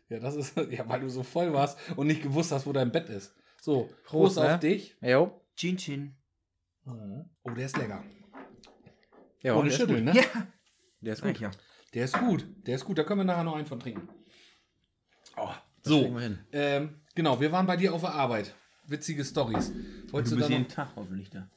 [0.09, 2.91] Ja, das ist, ja, weil du so voll warst und nicht gewusst hast, wo dein
[2.91, 3.33] Bett ist.
[3.61, 4.59] So, Prost, Prost, auf ne?
[4.59, 4.95] dich.
[5.01, 5.41] Jo.
[5.55, 6.15] Chin Chin.
[6.85, 8.03] Oh, der ist lecker.
[9.41, 10.13] Ja, Ohne Schütteln, ne?
[10.15, 10.23] Ja,
[11.01, 11.39] Der ist gut.
[11.39, 11.51] ja.
[11.93, 12.45] Der ist gut.
[12.67, 12.97] Der ist gut.
[12.97, 14.07] Da können wir nachher noch einen von trinken.
[15.37, 15.49] Oh,
[15.83, 16.39] so, wir hin.
[16.51, 18.53] ähm, genau, wir waren bei dir auf der Arbeit.
[18.85, 19.71] Witzige Stories.
[20.11, 20.67] Wolltest Du bist jeden.
[20.67, 21.47] Tag hoffentlich da.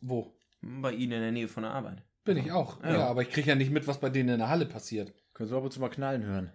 [0.00, 0.32] Wo?
[0.62, 2.02] Bei Ihnen in der Nähe von der Arbeit.
[2.24, 2.82] Bin ich auch.
[2.82, 3.06] Ja, Ja.
[3.06, 5.12] aber ich kriege ja nicht mit, was bei denen in der Halle passiert.
[5.34, 6.52] Können wir ab und zu mal knallen hören.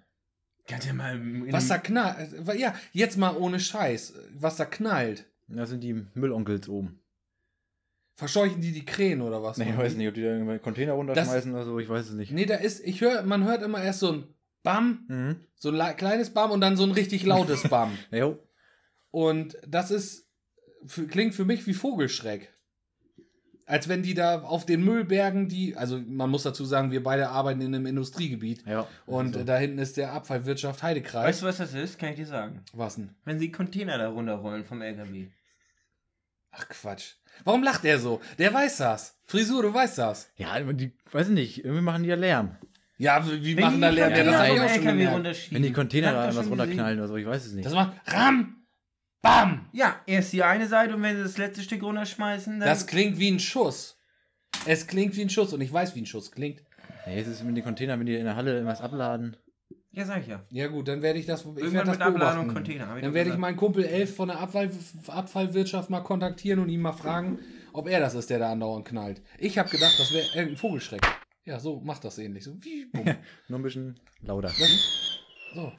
[0.67, 1.19] Kannst ja mal.
[1.51, 2.29] Was da knallt.
[2.57, 4.13] Ja, jetzt mal ohne Scheiß.
[4.35, 5.25] Was da knallt.
[5.47, 6.99] Da sind die Müllonkels oben.
[8.15, 9.57] Verscheuchen die die Krähen oder was?
[9.57, 12.13] Nee, ich weiß nicht, ob die da irgendwelche Container runterschmeißen oder so, ich weiß es
[12.13, 12.31] nicht.
[12.31, 14.27] Nee, da ist, ich höre, man hört immer erst so ein
[14.61, 15.35] Bam, Mhm.
[15.55, 17.97] so ein kleines Bam und dann so ein richtig lautes Bam.
[18.11, 18.39] Jo.
[19.11, 20.29] Und das ist,
[20.85, 22.53] für, klingt für mich wie Vogelschreck.
[23.73, 27.29] Als wenn die da auf den Müllbergen, die, also man muss dazu sagen, wir beide
[27.29, 28.63] arbeiten in einem Industriegebiet.
[28.67, 28.85] Ja.
[29.07, 29.39] Und so.
[29.39, 31.25] äh, da hinten ist der Abfallwirtschaft Heidekreis.
[31.25, 31.97] Weißt du, was das ist?
[31.97, 32.61] Kann ich dir sagen.
[32.73, 33.09] Was denn?
[33.25, 35.25] Wenn sie Container da runterrollen vom LKW.
[36.51, 37.15] Ach Quatsch.
[37.45, 38.21] Warum lacht er so?
[38.37, 39.17] Der weiß das.
[39.25, 40.29] Frisur, du weißt das.
[40.35, 42.55] ja, aber die, weiß ich nicht, irgendwie machen die ja Lärm.
[42.99, 44.11] Ja, wie, Wenn machen die da Lärm?
[44.11, 45.35] Ja, das hab ich vom auch schon LKW.
[45.49, 47.65] Wenn die Container da was runterknallen oder so, ich weiß es nicht.
[47.65, 48.62] Das macht Ram,
[49.23, 49.69] Bam.
[49.71, 52.67] Ja, erst die eine Seite und wenn sie das letzte Stück runterschmeißen, dann.
[52.67, 53.97] Das klingt wie ein Schuss.
[54.65, 56.61] Es klingt wie ein Schuss und ich weiß, wie ein Schuss klingt.
[57.07, 59.37] Nee, es ist mit den Containern, wenn die in der Halle irgendwas abladen.
[59.91, 60.43] ja, sag ich ja.
[60.49, 62.53] Ja gut, dann werde ich das, ich Irgendwann werde das mit Abladung beobachten.
[62.53, 62.89] Container.
[62.89, 64.69] hab ich Dann werde ich meinen Kumpel Elf von der Abfall,
[65.07, 67.39] Abfallwirtschaft mal kontaktieren und ihn mal fragen,
[67.71, 69.21] ob er das ist, der da andauernd knallt.
[69.39, 71.01] Ich habe gedacht, das wäre irgendein Vogelschreck.
[71.45, 72.43] Ja, so macht das ähnlich.
[72.43, 73.05] So, wie, bumm.
[73.47, 74.51] Nur ein bisschen lauter.
[75.55, 75.71] so.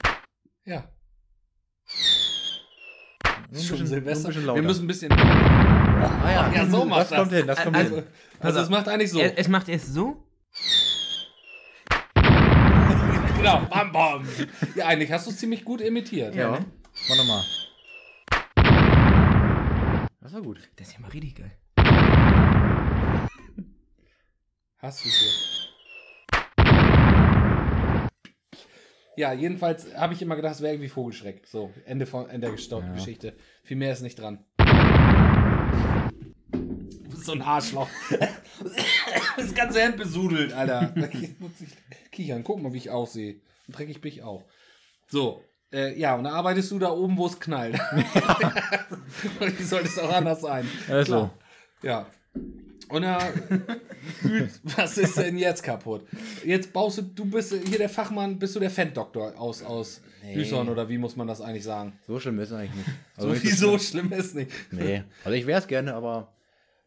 [0.65, 0.94] Ja.
[3.63, 4.35] Schon Silvester.
[4.35, 5.13] Wir müssen ein bisschen.
[5.13, 7.39] ah, ja, Ja, so macht das kommt das.
[7.39, 8.05] hin, das kommt Also, hin.
[8.41, 9.21] also es macht eigentlich so.
[9.21, 10.25] Es, es macht erst so.
[13.37, 13.61] genau.
[13.71, 14.27] Bam, bam.
[14.75, 16.35] Ja, eigentlich hast du es ziemlich gut imitiert.
[16.35, 16.65] Ja, ne?
[17.09, 17.45] mach nochmal.
[20.21, 20.59] Das war gut.
[20.77, 21.53] Das ist ja mal richtig geil.
[24.79, 25.64] Hast du es jetzt?
[29.17, 31.47] Ja, jedenfalls habe ich immer gedacht, es wäre irgendwie Vogelschreck.
[31.47, 32.93] So, Ende, von, Ende der Ja.
[32.93, 33.35] Geschichte.
[33.63, 34.45] Viel mehr ist nicht dran.
[36.51, 37.89] Du bist so ein Arschloch.
[39.37, 40.93] das ganze Hemd besudelt, Alter.
[40.97, 42.43] Da muss ich kichern.
[42.45, 43.37] Guck mal, wie ich aussehe.
[43.67, 44.45] Und dreckig bin ich auch.
[45.07, 47.75] So, äh, ja, und dann arbeitest du da oben, wo es knallt.
[49.41, 50.69] wie soll es auch anders sein?
[50.89, 51.31] Also,
[51.83, 52.07] Ja.
[52.89, 53.19] Und er
[54.77, 56.07] was ist denn jetzt kaputt?
[56.45, 60.37] Jetzt baust du, du bist hier der Fachmann, bist du der Fan-Doktor aus, aus Nee.
[60.37, 61.99] Hüsson oder wie muss man das eigentlich sagen?
[62.07, 62.89] so schlimm ist es eigentlich nicht.
[63.17, 64.11] Also So wie so schlimm.
[64.13, 64.51] ist nicht.
[64.71, 65.05] Nee.
[65.23, 66.33] Also ich wäre es gerne, aber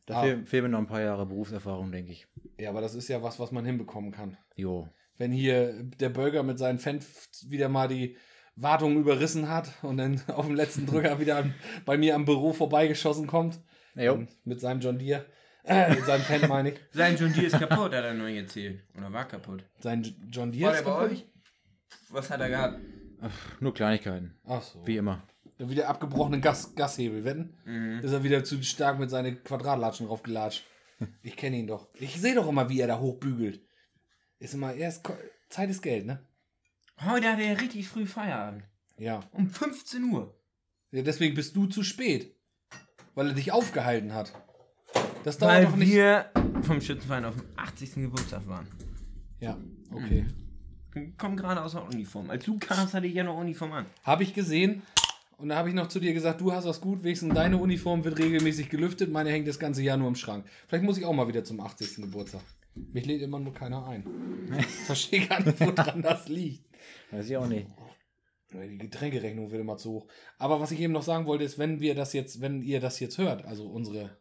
[0.07, 0.23] da Ah.
[0.23, 2.25] fehl- fehlen mir noch ein paar Jahre Berufserfahrung, denke ich.
[2.59, 4.37] Ja, aber das ist ja was, was man hinbekommen kann.
[4.55, 4.89] Jo.
[5.17, 8.17] Wenn hier der Bürger mit seinen Fans wieder mal die
[8.55, 11.53] Wartung überrissen hat und dann auf dem letzten Drücker wieder an,
[11.85, 13.59] bei mir am Büro vorbeigeschossen kommt.
[13.95, 14.13] Jo.
[14.13, 15.25] Und Mit seinem John Deere.
[15.67, 16.79] Äh, seinem Fan meine ich.
[16.91, 18.83] Sein John Deere ist kaputt, hat er neu erzählt.
[18.97, 19.63] Oder war kaputt.
[19.79, 21.11] Sein John War Deere der ist bei kaputt?
[21.11, 21.25] euch?
[22.09, 22.79] Was hat er gehabt?
[23.59, 24.37] Nur Kleinigkeiten.
[24.45, 24.85] Ach so.
[24.87, 25.23] Wie immer.
[25.59, 27.57] Der wieder abgebrochenen Gas, Gashebel, wetten?
[27.65, 27.99] Mhm.
[28.03, 30.63] Ist er wieder zu stark mit seinen Quadratlatschen draufgelatscht.
[31.23, 31.87] Ich kenne ihn doch.
[31.95, 33.59] Ich sehe doch immer, wie er da hochbügelt.
[34.39, 35.17] Ist immer, er ist, Ko-
[35.49, 36.19] Zeit ist Geld, ne?
[37.01, 38.63] Heute hat er richtig früh Feierabend.
[38.97, 39.19] Ja.
[39.31, 40.35] Um 15 Uhr.
[40.91, 41.01] ja.
[41.01, 42.35] Deswegen bist du zu spät.
[43.15, 44.31] Weil er dich aufgehalten hat.
[45.23, 45.91] Das dauert Weil doch nicht.
[45.91, 46.25] wir
[46.61, 47.95] vom Schützenverein auf dem 80.
[47.95, 48.67] Geburtstag waren.
[49.39, 49.57] Ja,
[49.91, 50.25] okay.
[51.17, 52.29] Komm gerade aus der Uniform.
[52.29, 53.85] Als du kamst, hatte ich ja noch Uniform an.
[54.03, 54.81] Habe ich gesehen.
[55.37, 58.03] Und da habe ich noch zu dir gesagt, du hast das gut, wenigstens deine Uniform
[58.03, 60.45] wird regelmäßig gelüftet, meine hängt das ganze Jahr nur im Schrank.
[60.67, 61.97] Vielleicht muss ich auch mal wieder zum 80.
[61.97, 62.41] Geburtstag.
[62.73, 64.03] Mich lädt immer nur keiner ein.
[64.85, 66.65] Verstehe gar nicht, woran das liegt.
[67.11, 67.67] Weiß ich auch nicht.
[68.51, 70.07] Die Getränkerechnung wird immer zu hoch.
[70.39, 72.99] Aber was ich eben noch sagen wollte, ist, wenn wir das jetzt, wenn ihr das
[72.99, 74.17] jetzt hört, also unsere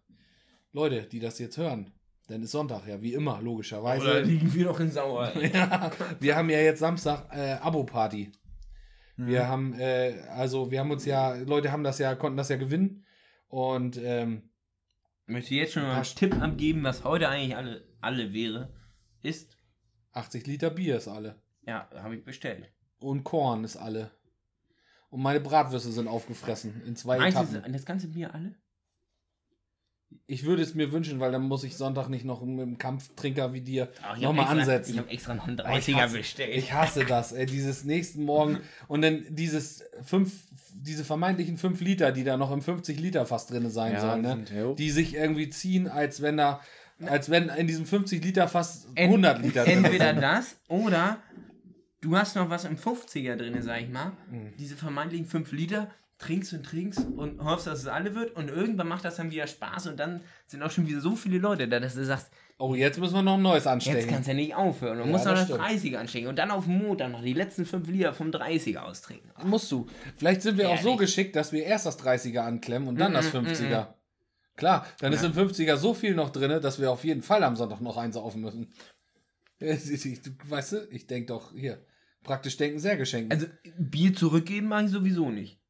[0.76, 1.90] Leute, die das jetzt hören,
[2.28, 4.02] dann ist Sonntag, ja, wie immer, logischerweise.
[4.02, 5.32] Oder liegen wir noch in Sauer?
[5.42, 8.30] ja, wir haben ja jetzt Samstag äh, Abo-Party.
[9.16, 9.26] Mhm.
[9.26, 12.56] Wir haben, äh, also wir haben uns ja, Leute haben das ja, konnten das ja
[12.56, 13.06] gewinnen.
[13.48, 14.50] Und ähm,
[15.24, 18.74] Möchte jetzt schon mal einen Tipp abgeben, was heute eigentlich alle, alle wäre,
[19.22, 19.56] ist,
[20.12, 21.40] 80 Liter Bier ist alle.
[21.66, 22.70] ja, habe ich bestellt.
[22.98, 24.10] Und Korn ist alle.
[25.08, 27.72] Und meine Bratwürste sind aufgefressen in zwei Meinst du, Etappen.
[27.72, 28.56] das ganze Bier alle?
[30.28, 33.52] Ich würde es mir wünschen, weil dann muss ich Sonntag nicht noch mit einem Kampftrinker
[33.52, 33.88] wie dir
[34.20, 34.92] nochmal ansetzen.
[34.94, 36.56] Ich habe extra noch einen Oh, ich 30er hasse- bestellt.
[36.56, 40.32] Ich hasse das, ey, dieses nächsten Morgen und dann dieses fünf,
[40.74, 44.22] diese vermeintlichen 5 Liter, die da noch im 50 Liter fast drin sein Ja, sollen,
[44.22, 44.44] ne?
[44.48, 46.60] sind- die sich irgendwie ziehen, als wenn da,
[47.04, 50.22] als wenn in diesem 50 Liter fast Ent- 100 Liter drin Entweder sind.
[50.22, 51.18] das oder
[52.00, 54.12] du hast noch was im 50er drin, sag ich mal.
[54.30, 54.52] Mhm.
[54.58, 55.88] Diese vermeintlichen 5 Liter,
[56.18, 59.46] trinkst und trinkst und hoffst, dass es alle wird und irgendwann macht das dann wieder
[59.46, 62.74] Spaß und dann sind auch schon wieder so viele Leute da, dass du sagst, Oh,
[62.74, 64.09] jetzt müssen wir noch ein neues jetzt anstechen.
[64.09, 64.96] kannst du ja nicht aufhören.
[64.96, 65.94] Du Ja, musst noch das das stimmt.
[65.94, 69.31] 30er anstecken und dann auf dem Montag noch die letzten 5 Liter vom 30er austrinken.
[69.44, 69.87] Musst du.
[70.16, 71.00] Vielleicht sind wir auch so Ehrlich.
[71.00, 73.94] geschickt, dass wir erst das 30er anklemmen und dann das Mm, mm, 50er.
[74.57, 75.29] Klar, dann ist Ja.
[75.29, 78.14] im 50er so viel noch drin, dass wir auf jeden Fall am Sonntag noch eins
[78.14, 78.72] saufen müssen.
[79.59, 81.85] Ist- du- Weißt du, ich denke doch hier.
[82.22, 83.35] Praktisch denken, sehr geschenkt.
[83.35, 83.46] Also
[83.79, 85.61] Bier zurückgeben mache ich sowieso nicht.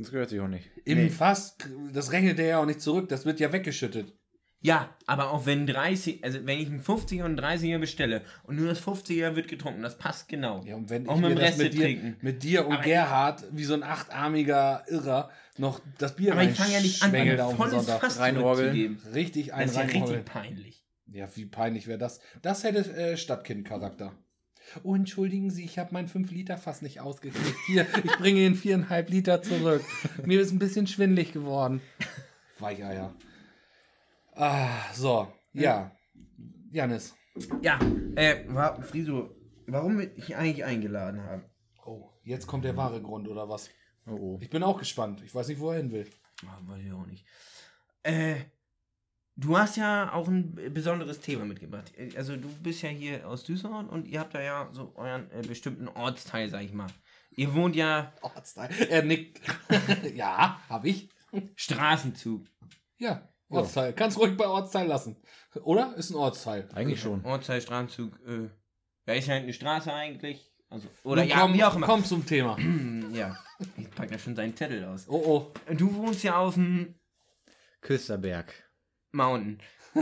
[0.00, 0.70] Das gehört sich auch nicht.
[0.84, 1.08] Im nee.
[1.10, 1.56] Fass,
[1.92, 4.14] das rechnet der ja auch nicht zurück, das wird ja weggeschüttet.
[4.62, 8.56] Ja, aber auch wenn 30, also wenn ich einen 50er und einen 30er bestelle und
[8.56, 10.62] nur das 50er wird getrunken, das passt genau.
[10.64, 12.16] Ja, und wenn Auch ich mit mir das mit dir, trinken.
[12.20, 16.52] mit dir und Aber- Gerhard wie so ein achtarmiger Irrer noch das Bier aber ich
[16.52, 18.00] fange ja nicht an, ein volles Sonntag.
[18.00, 18.72] Fass Reinorgeln.
[18.72, 19.12] zurückzugeben.
[19.14, 20.84] Richtig ein Das ist ja richtig peinlich.
[21.06, 22.20] Ja, wie peinlich wäre das?
[22.42, 24.12] Das hätte äh, Stadtkind-Charakter.
[24.82, 27.56] Oh, entschuldigen Sie, ich habe mein 5-Liter-Fass nicht ausgekriegt.
[27.66, 29.82] Hier, ich bringe Ihnen 4,5 Liter zurück.
[30.24, 31.80] Mir ist ein bisschen schwindlig geworden.
[32.58, 33.14] Weicheier.
[34.34, 35.32] Ah, so.
[35.52, 35.92] Ja.
[36.70, 37.14] Janis.
[37.62, 37.78] Ja,
[38.16, 39.34] äh, war, Friso,
[39.66, 41.44] warum dich eigentlich eingeladen haben?
[41.84, 43.70] Oh, jetzt kommt der wahre Grund, oder was?
[44.06, 44.38] Oh, oh.
[44.40, 45.22] Ich bin auch gespannt.
[45.24, 46.06] Ich weiß nicht, wo er hin will.
[46.46, 47.26] Ah, weiß ich auch nicht.
[48.02, 48.36] Äh,
[49.40, 51.92] du hast ja auch ein besonderes Thema mitgebracht.
[52.16, 55.42] Also du bist ja hier aus Düsseldorf und ihr habt da ja so euren äh,
[55.46, 56.88] bestimmten Ortsteil, sag ich mal.
[57.32, 58.70] Ihr wohnt ja Ortsteil.
[58.88, 59.40] Er nickt.
[60.14, 61.08] ja, hab ich.
[61.54, 62.46] Straßenzug.
[62.98, 63.92] Ja, Ortsteil.
[63.92, 65.16] Kannst ruhig bei Ortsteil lassen.
[65.62, 65.94] Oder?
[65.96, 66.68] Ist ein Ortsteil.
[66.74, 67.24] Eigentlich schon.
[67.24, 68.50] Ortsteil, Straßenzug, äh,
[69.06, 70.52] da ist ja eine Straße eigentlich.
[70.68, 71.86] Also, oder Nun ja, komm, wie auch immer.
[71.86, 72.56] komm zum Thema.
[73.12, 73.36] Ja,
[73.76, 75.06] ich pack ja schon seinen Zettel aus.
[75.08, 75.74] Oh, oh.
[75.74, 76.94] Du wohnst ja auf dem
[77.80, 78.54] Küsterberg.
[79.12, 79.58] Mountain.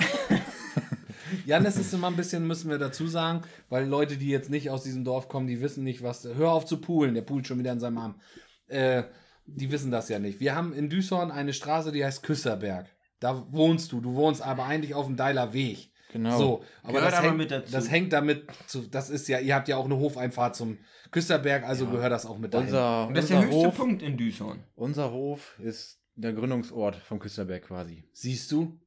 [1.47, 4.71] Jan, das ist immer ein bisschen, müssen wir dazu sagen, weil Leute, die jetzt nicht
[4.71, 6.25] aus diesem Dorf kommen, die wissen nicht, was.
[6.25, 8.21] Hör auf zu poolen, der poolt schon wieder in seinem Arm.
[8.69, 9.05] Äh,
[9.47, 10.41] die wissen das ja nicht.
[10.41, 12.87] Wir haben in Düsseldorf eine Straße, die heißt Küsserberg.
[13.21, 14.01] Da wohnst du.
[14.01, 15.91] Du wohnst aber eigentlich auf dem Deiler Weg.
[16.13, 16.39] Genau.
[16.39, 17.73] So, aber, Gehört das, aber hängt, mit dazu.
[17.73, 18.83] das hängt damit zu.
[18.87, 20.79] Das ist ja, ihr habt ja auch eine Hofeinfahrt zum
[21.11, 21.91] Küsserberg, also Ja.
[21.91, 22.69] gehört das auch mit dahin.
[22.69, 24.57] Unser, Und das ist der höchste Hof, Punkt in Düsseldorf.
[24.75, 28.05] unser Hof ist der Gründungsort vom Küsterberg quasi.
[28.13, 28.79] Siehst du?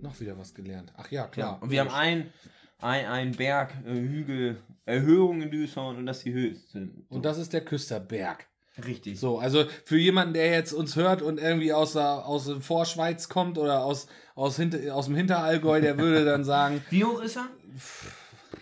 [0.00, 0.92] Noch wieder was gelernt.
[0.96, 1.62] Ach ja, Ja, klar.
[1.62, 2.32] und wir haben einen
[2.80, 6.88] ein, ein Berg, äh, Hügel, Erhöhung in Düsseldorf und das ist die höchste.
[7.08, 7.16] So.
[7.16, 8.46] Und das ist der Küsterberg.
[8.86, 9.18] Richtig.
[9.18, 13.28] So, also für jemanden, der jetzt uns hört und irgendwie aus der, aus der Vorschweiz
[13.28, 17.36] kommt oder aus, aus, hinter, aus dem Hinterallgäu, der würde dann sagen, Wie hoch ist
[17.36, 17.48] er?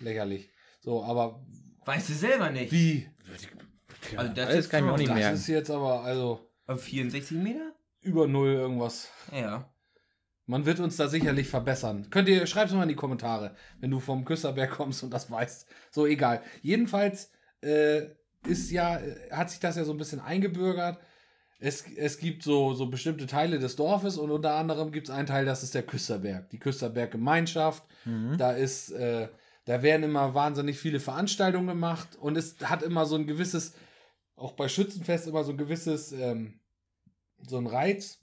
[0.00, 0.48] lächerlich.
[0.80, 1.44] So, aber
[1.84, 2.72] Weißt du selber nicht.
[2.72, 3.06] wie?
[4.16, 5.34] Also das ist kann ich mir auch nicht Das merken.
[5.36, 7.72] ist jetzt aber also Auf 64 Meter?
[8.00, 9.10] über null irgendwas.
[9.32, 9.68] Ja.
[10.46, 12.08] Man wird uns da sicherlich verbessern.
[12.10, 15.30] Könnt ihr, schreibt es mal in die Kommentare, wenn du vom Küsterberg kommst und das
[15.30, 15.66] weißt.
[15.90, 16.40] So, egal.
[16.62, 17.32] Jedenfalls
[17.62, 18.06] äh,
[18.46, 20.98] ist ja, äh, hat sich das ja so ein bisschen eingebürgert.
[21.58, 25.26] Es, es gibt so, so bestimmte Teile des Dorfes und unter anderem gibt es einen
[25.26, 26.48] Teil, das ist der Küsterberg.
[26.50, 27.82] Die Küsterberg-Gemeinschaft.
[28.04, 28.36] Mhm.
[28.38, 29.28] Da ist, äh,
[29.64, 33.74] da werden immer wahnsinnig viele Veranstaltungen gemacht und es hat immer so ein gewisses,
[34.36, 36.60] auch bei Schützenfest immer so ein gewisses, ähm,
[37.42, 38.20] so ein Reiz,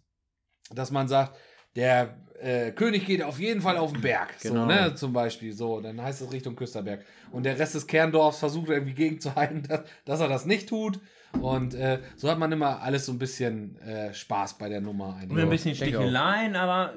[0.70, 1.38] dass man sagt,
[1.76, 4.66] der äh, König geht auf jeden Fall auf den Berg, so, Genau.
[4.66, 7.06] ne, zum Beispiel, so, dann heißt es Richtung Küsterberg.
[7.32, 11.00] Und der Rest des Kerndorfs versucht irgendwie gegenzuhalten, dass, dass er das nicht tut.
[11.42, 15.16] Und äh, so hat man immer alles so ein bisschen äh, Spaß bei der Nummer.
[15.16, 15.32] eigentlich.
[15.32, 15.74] Und ein bisschen.
[15.74, 16.94] Sticheleien, aber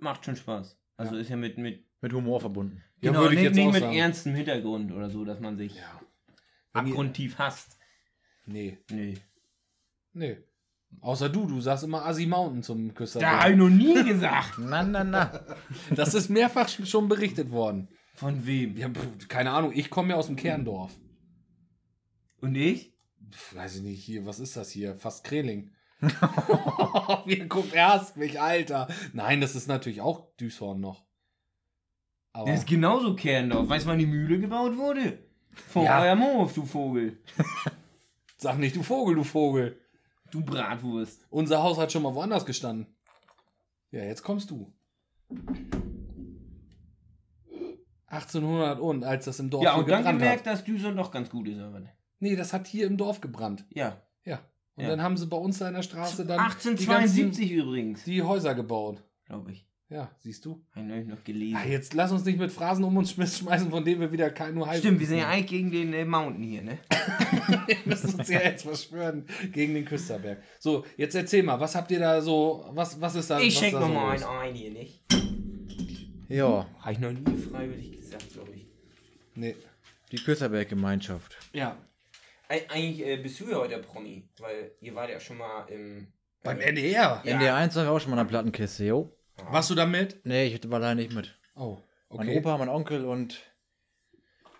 [0.00, 0.76] macht schon Spaß.
[0.96, 2.82] Also ist ja mit, mit, Mit Humor verbunden.
[3.00, 3.96] Ja, genau, würde ich nicht, jetzt nicht mit sagen.
[3.96, 6.00] ernstem Hintergrund oder so, dass man sich Ja.
[6.74, 7.78] Abgrundtief hasst.
[8.44, 9.14] Nee, Nee.
[10.12, 10.36] nee.
[11.00, 13.32] Außer du, du sagst immer Assi Mountain zum Küsterberg.
[13.32, 14.54] Da habe ich noch nie gesagt.
[14.58, 15.40] Na, na, na.
[15.94, 17.88] Das ist mehrfach sch- schon berichtet worden.
[18.14, 18.76] Von wem?
[18.76, 20.92] Ja, pf, keine Ahnung, ich komme ja aus dem Kerndorf.
[22.42, 22.92] Und ich?
[23.30, 24.96] Pf, weiß ich nicht, hier, was ist das hier?
[24.96, 25.70] Fast Kreling.
[27.26, 28.88] Wie guckt erst mich, Alter.
[29.12, 31.04] Nein, das ist natürlich auch Düshorn noch.
[32.32, 33.68] Aber Das ist genauso Kerndorf.
[33.68, 35.18] Weißt du, wann die Mühle gebaut wurde?
[35.52, 36.00] Vor Ja.
[36.02, 37.22] eurem Hof, du Vogel.
[38.36, 39.79] sag nicht, du Vogel, du Vogel.
[40.30, 41.26] Du Bratwurst.
[41.30, 42.86] Unser Haus hat schon mal woanders gestanden.
[43.90, 44.72] Ja, jetzt kommst du.
[48.06, 50.54] 1800 und, als das im Dorf ja, und dann gemerkt, hat.
[50.54, 51.60] dass Düsseldorf doch ganz gut ist.
[51.60, 51.82] Aber.
[52.18, 53.64] Nee, das hat hier im Dorf gebrannt.
[53.70, 54.02] Ja.
[54.24, 54.40] Ja.
[54.74, 54.90] Und Ja.
[54.90, 58.22] dann haben sie bei uns da in der Straße dann 1872 übrigens, die, ganzen, die
[58.22, 59.02] Häuser gebaut.
[59.26, 59.66] glaube ich.
[59.90, 60.64] Ja, siehst du?
[60.70, 61.56] Habe ich neulich noch gelesen.
[61.56, 64.54] Ah, jetzt lass uns nicht mit Phrasen um uns schmeißen, von denen wir wieder kein
[64.54, 64.78] nur halb.
[64.78, 66.78] Stimmt, wir sind ja eigentlich gegen den äh, Mountain hier, ne?
[67.66, 70.42] Wir müssen uns ja jetzt verschwören gegen den Küsterberg.
[70.60, 73.60] So, jetzt erzähl mal, was habt ihr da so, was, was ist da Ich was
[73.60, 75.02] schenk da noch so mal einen ein hier, nicht?
[76.28, 78.66] Ja, Habe ich noch nie freiwillig gesagt, glaube ich.
[79.34, 79.56] Nee.
[80.12, 81.36] die Küsterberg-Gemeinschaft.
[81.52, 81.76] Ja.
[82.48, 85.66] Eig eigentlich äh, bist du ja heute der Promi, weil ihr wart ja schon mal
[85.68, 86.12] im...
[86.44, 87.22] Beim äh, NDR.
[87.24, 87.32] Ja.
[87.32, 89.16] In der 1 haben wir auch schon mal eine Plattenkiste, jo.
[89.50, 90.24] Warst du da mit?
[90.24, 91.38] Nee, ich war leider nicht mit.
[91.54, 91.78] Oh,
[92.10, 92.38] Mein okay.
[92.38, 93.40] Opa, mein Onkel und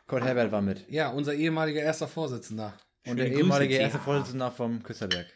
[0.07, 0.89] Kurt Herbert war mit.
[0.89, 2.75] Ja, unser ehemaliger erster Vorsitzender.
[3.07, 4.03] Und Schöne der ehemalige Grüße, erste TH.
[4.05, 5.27] Vorsitzende vom Küsterberg.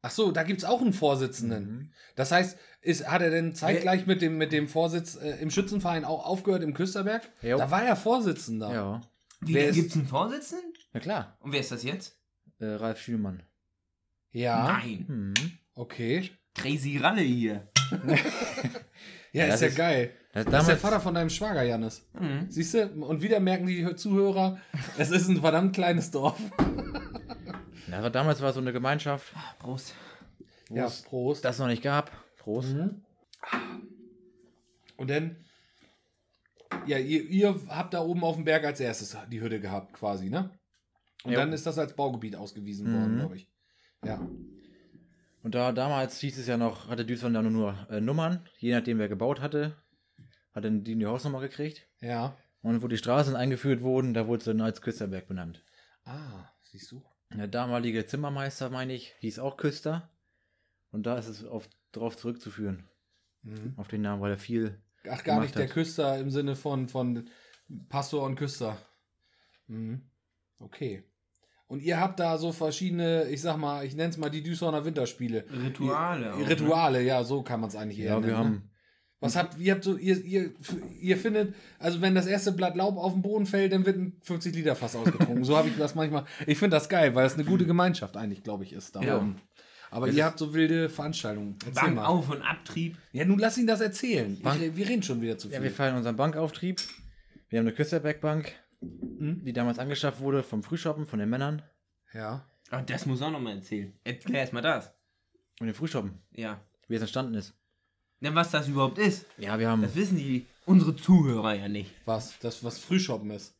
[0.00, 1.64] Ach so, da gibt's auch einen Vorsitzenden.
[1.70, 1.92] Mhm.
[2.14, 6.04] Das heißt, ist, hat er denn zeitgleich mit dem, mit dem Vorsitz äh, im Schützenverein
[6.04, 7.28] auch aufgehört im Küsterberg?
[7.42, 7.58] Jo.
[7.58, 8.72] Da war er Vorsitzender.
[8.72, 9.00] Ja,
[9.40, 10.72] Wie, Wer ist- gibt's einen Vorsitzenden?
[10.92, 11.36] na klar.
[11.40, 12.16] Und wer ist das jetzt?
[12.60, 13.42] Äh, Ralf Schülmann.
[14.30, 15.04] Ja, Nein.
[15.08, 15.34] Mhm.
[15.74, 16.30] okay.
[16.58, 17.68] Crazy Ralle hier.
[19.30, 20.10] Ja, Ja, ist das ja ist- geil.
[20.32, 22.08] Das, Das ist der Vater von deinem Schwager, Jannis.
[22.18, 22.46] Mhm.
[22.50, 22.86] Siehst du?
[23.04, 24.58] Und wieder merken die Zuhörer,
[24.96, 26.38] es ist ein verdammt kleines Dorf.
[27.88, 29.94] war, damals war so eine Gemeinschaft, Prost.
[30.70, 31.44] Ja, Prost.
[31.44, 32.10] das noch nicht gab.
[32.38, 32.74] Prost.
[32.74, 33.02] Mhm.
[34.96, 35.36] Und dann,
[36.86, 40.30] ja, ihr, ihr habt da oben auf dem Berg als erstes die Hütte gehabt, quasi,
[40.30, 40.50] ne?
[41.24, 41.38] Und Jo.
[41.38, 43.18] dann ist das als Baugebiet ausgewiesen worden, Mhm.
[43.18, 43.48] glaube ich.
[44.04, 44.26] Ja.
[45.42, 48.74] Und da damals hieß es ja noch, hatte Duisburg ja nur, nur äh, Nummern, je
[48.74, 49.76] nachdem wer gebaut hatte,
[50.52, 51.86] hat dann die eine Hausnummer gekriegt.
[52.00, 52.36] Ja.
[52.62, 55.64] Und wo die Straßen eingeführt wurden, da wurde es dann als Küsterberg benannt.
[56.04, 57.04] Ah, siehst du?
[57.32, 60.10] Der damalige Zimmermeister, meine ich, hieß auch Küster.
[60.90, 62.88] Und da ist es auf, darauf zurückzuführen,
[63.42, 63.74] Mhm.
[63.76, 64.80] auf den Namen, weil er viel.
[65.08, 65.72] Ach, gar nicht der hat.
[65.72, 67.28] Küster im Sinne von, von
[67.88, 68.76] Pastor und Küster.
[69.68, 70.02] Mhm.
[70.58, 71.04] Okay.
[71.68, 74.84] Und ihr habt da so verschiedene, ich sag mal, ich nenne es mal die Düsseldorfer
[74.86, 75.44] Winterspiele.
[75.64, 76.32] Rituale.
[76.34, 76.48] Auch, ne?
[76.48, 78.50] Rituale, ja, so kann man es eigentlich eher Ja, wir nennen, haben.
[78.50, 78.62] Ne?
[79.20, 80.52] Was habt ihr habt so, ihr, ihr,
[81.00, 84.16] ihr findet, also wenn das erste Blatt Laub auf den Boden fällt, dann wird ein
[84.22, 85.42] 50 Liter Fass ausgetrunken.
[85.44, 86.24] so habe ich das manchmal.
[86.46, 89.16] Ich finde das geil, weil es eine gute Gemeinschaft eigentlich, glaube ich, ist da Ja.
[89.18, 89.36] oben.
[89.90, 91.56] Aber Das ihr habt so wilde Veranstaltungen.
[91.66, 92.04] Erzähl Bank mal.
[92.06, 92.96] auf und Abtrieb.
[93.12, 94.38] Ja, nun lass ihn das erzählen.
[94.38, 95.56] Ich, wir reden schon wieder zu viel.
[95.56, 96.80] Ja, wir feiern unseren Bankauftrieb.
[97.48, 99.42] Wir haben eine Küsterbergbank, Hm?
[99.44, 101.62] die damals angeschafft wurde vom Frühshoppen, von den Männern.
[102.14, 102.44] Ja.
[102.70, 103.92] Ach, das muss auch noch mal erzählen.
[104.04, 104.92] Erklär erst mal das.
[105.60, 106.60] Und den Frühshoppen, Ja.
[106.86, 107.54] wie es entstanden ist.
[108.20, 109.26] Na, was das überhaupt ist.
[109.36, 111.90] Ja, wir haben Das wissen die, unsere Zuhörer ja nicht.
[112.04, 112.38] Was?
[112.40, 113.54] Das, was Frühshoppen ist.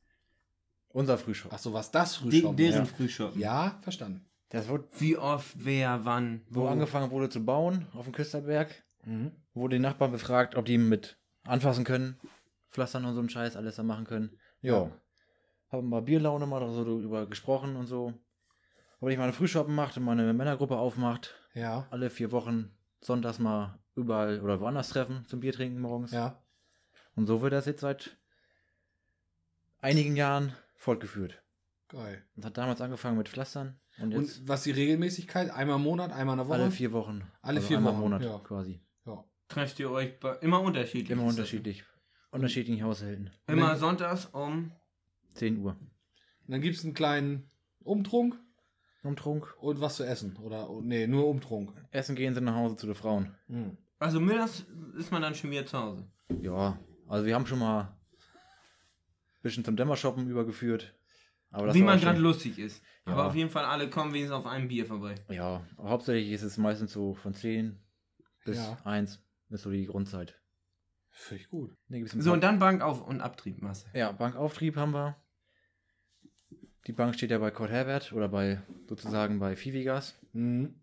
[0.91, 1.55] unser Frühshoppen.
[1.55, 2.85] Achso, was das De Frühshoppen deren ja.
[2.85, 3.41] Frühschoppen.
[3.41, 4.25] ja, verstanden.
[4.51, 6.69] Das wurde, Wie oft, wer, wann, wo wo.
[6.69, 9.33] angefangen wurde zu bauen, auf dem Küsterberg, Mhm.
[9.55, 12.19] wurde die Nachbarn befragt, ob die mit anfassen können,
[12.71, 14.39] pflastern und so einen Scheiß, alles da machen können.
[14.63, 14.85] Ja.
[14.85, 14.91] Ja.
[15.71, 18.15] Haben mal Bierlaune mal so drüber gesprochen und so.
[19.01, 21.87] Ob ich mal eine Frühshoppen macht und mal eine Männergruppe aufmacht, Ja.
[21.91, 26.13] alle vier Wochen sonntags mal überall oder woanders treffen zum Bier trinken morgens.
[26.13, 26.43] Ja.
[27.15, 28.17] Und so wird das jetzt seit
[29.81, 31.43] einigen Jahren fortgeführt.
[31.89, 32.25] Geil.
[32.37, 35.51] Und hat damals angefangen mit Pflastern und jetzt Und was die Regelmäßigkeit?
[35.51, 36.63] Einmal im Monat, einmal in der Woche?
[36.63, 37.23] alle vier Wochen.
[37.41, 38.39] Alle also vier einmal Wochen, im Monat ja.
[38.39, 38.81] quasi.
[39.07, 39.25] Ja.
[39.49, 41.11] Trefft ihr euch bei, immer unterschiedlich.
[41.11, 41.85] Immer unterschiedlich.
[42.31, 43.31] Unterschiedlichen Haushalten.
[43.47, 44.73] Immer sonntags um.
[45.35, 45.73] 10 Uhr.
[45.73, 48.38] Und dann gibt es einen kleinen Umtrunk
[49.03, 49.55] Umtrunk.
[49.61, 50.37] und was zu essen.
[50.38, 51.73] Oder, oh, nee, nur Umtrunk.
[51.91, 53.35] Essen gehen sie nach Hause zu den Frauen.
[53.47, 53.77] Mhm.
[53.99, 54.64] Also mittags
[54.97, 56.11] ist man dann schon wieder zu Hause.
[56.43, 60.95] Ja, also wir haben schon mal ein bisschen zum Dämmershoppen übergeführt.
[61.51, 62.83] Aber das Wie man gerade lustig ist.
[63.07, 63.12] Ja.
[63.12, 65.14] Aber auf jeden Fall alle kommen wenigstens auf einem Bier vorbei.
[65.31, 67.79] Ja, hauptsächlich ist es meistens so von 10
[68.45, 68.79] bis Ja.
[68.85, 70.38] 1 ist so die Grundzeit.
[71.19, 71.77] Finde ich gut.
[71.89, 73.87] Nee, So, und dann Bank auf und Abtrieb, Masse.
[73.93, 75.17] Ja, Bankauftrieb haben wir.
[76.87, 80.19] Die Bank steht ja bei Kurt Herbert oder bei sozusagen bei Fivigas.
[80.33, 80.81] Mhm.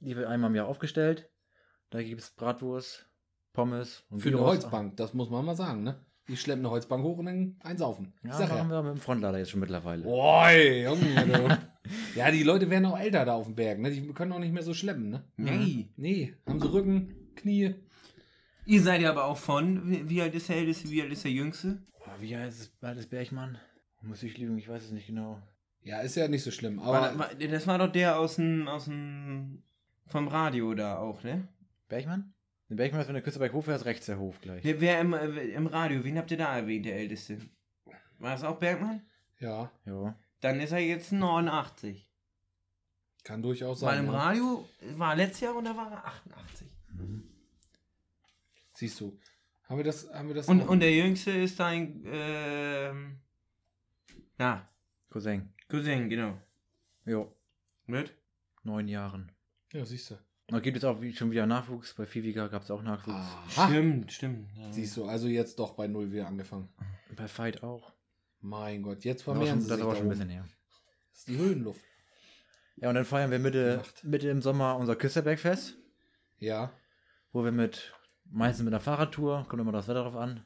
[0.00, 1.30] Die wird einmal im Jahr aufgestellt.
[1.90, 3.08] Da gibt es Bratwurst,
[3.52, 4.50] Pommes und Für eine Gyros.
[4.50, 6.04] Holzbank, das muss man mal sagen, ne?
[6.28, 8.12] Die schleppen eine Holzbank hoch und dann einsaufen.
[8.22, 8.68] Ja, machen ja.
[8.68, 10.06] wir mit dem Frontlader jetzt schon mittlerweile.
[10.06, 11.58] Oi, Junge, du.
[12.18, 13.90] ja, die Leute werden auch älter da auf dem Berg, ne?
[13.90, 15.24] Die können auch nicht mehr so schleppen, ne?
[15.36, 15.88] Nee.
[15.96, 17.76] Nee, haben sie Rücken, Knie.
[18.66, 20.08] Ihr seid ja aber auch von.
[20.08, 21.82] Wie, alt ist der Älteste, wie alt ist der Jüngste?
[22.18, 22.72] Wie heißt es?
[22.82, 23.58] War das Bergmann?
[24.02, 25.40] Muss ich lügen, ich weiß es nicht genau.
[25.82, 28.68] Ja, ist ja nicht so schlimm, War, aber war, das war doch der aus dem.
[28.68, 29.62] Aus dem
[30.06, 31.48] Vom Radio da auch, ne?
[31.88, 32.34] Bergmann?
[32.68, 34.62] Der Bergmann ist, wenn der Küsterberg hochfährt, rechts der Hof gleich.
[34.64, 37.38] Wer, wer im, äh, im Radio, wen habt ihr da erwähnt, der Älteste?
[38.18, 39.02] War das auch Bergmann?
[39.38, 40.14] Ja, Ja.
[40.40, 42.08] Dann ist er jetzt 89.
[43.24, 44.06] kann durchaus Weil sein.
[44.06, 44.18] im ja.
[44.18, 46.66] Radio war er letztes Jahr und da war er 88.
[48.80, 49.18] Siehst du.
[49.68, 53.20] Haben wir das, haben wir das Und, auch- und der Jüngste ist dein, ähm,
[54.38, 54.66] na,
[55.10, 55.52] Cousin.
[55.68, 56.40] Cousin, genau.
[57.04, 57.30] Jo.
[57.84, 58.14] Mit?
[58.62, 59.30] Neun Jahren.
[59.74, 60.18] Ja, siehst du.
[60.48, 61.92] Da gibt es auch wie- schon wieder Nachwuchs.
[61.92, 63.14] Bei Fiviga gab es auch Nachwuchs.
[63.14, 63.68] Aha.
[63.68, 64.48] Stimmt, stimmt.
[64.56, 64.72] Ja.
[64.72, 66.70] Siehst du, also jetzt doch bei Null wieder angefangen.
[67.14, 67.92] Bei Fight auch.
[68.40, 70.48] Mein Gott, jetzt war sie das da schon ein bisschen her.
[71.10, 71.82] Das ist die Höhenluft.
[72.76, 74.04] Ja, und dann feiern wir Mitte, Nacht.
[74.04, 75.76] Mitte im Sommer unser Küsterbergfest,
[76.38, 76.72] Ja.
[77.32, 77.92] wo wir mit,
[78.30, 80.42] meistens mit einer Fahrradtour, kommt immer das Wetter drauf an,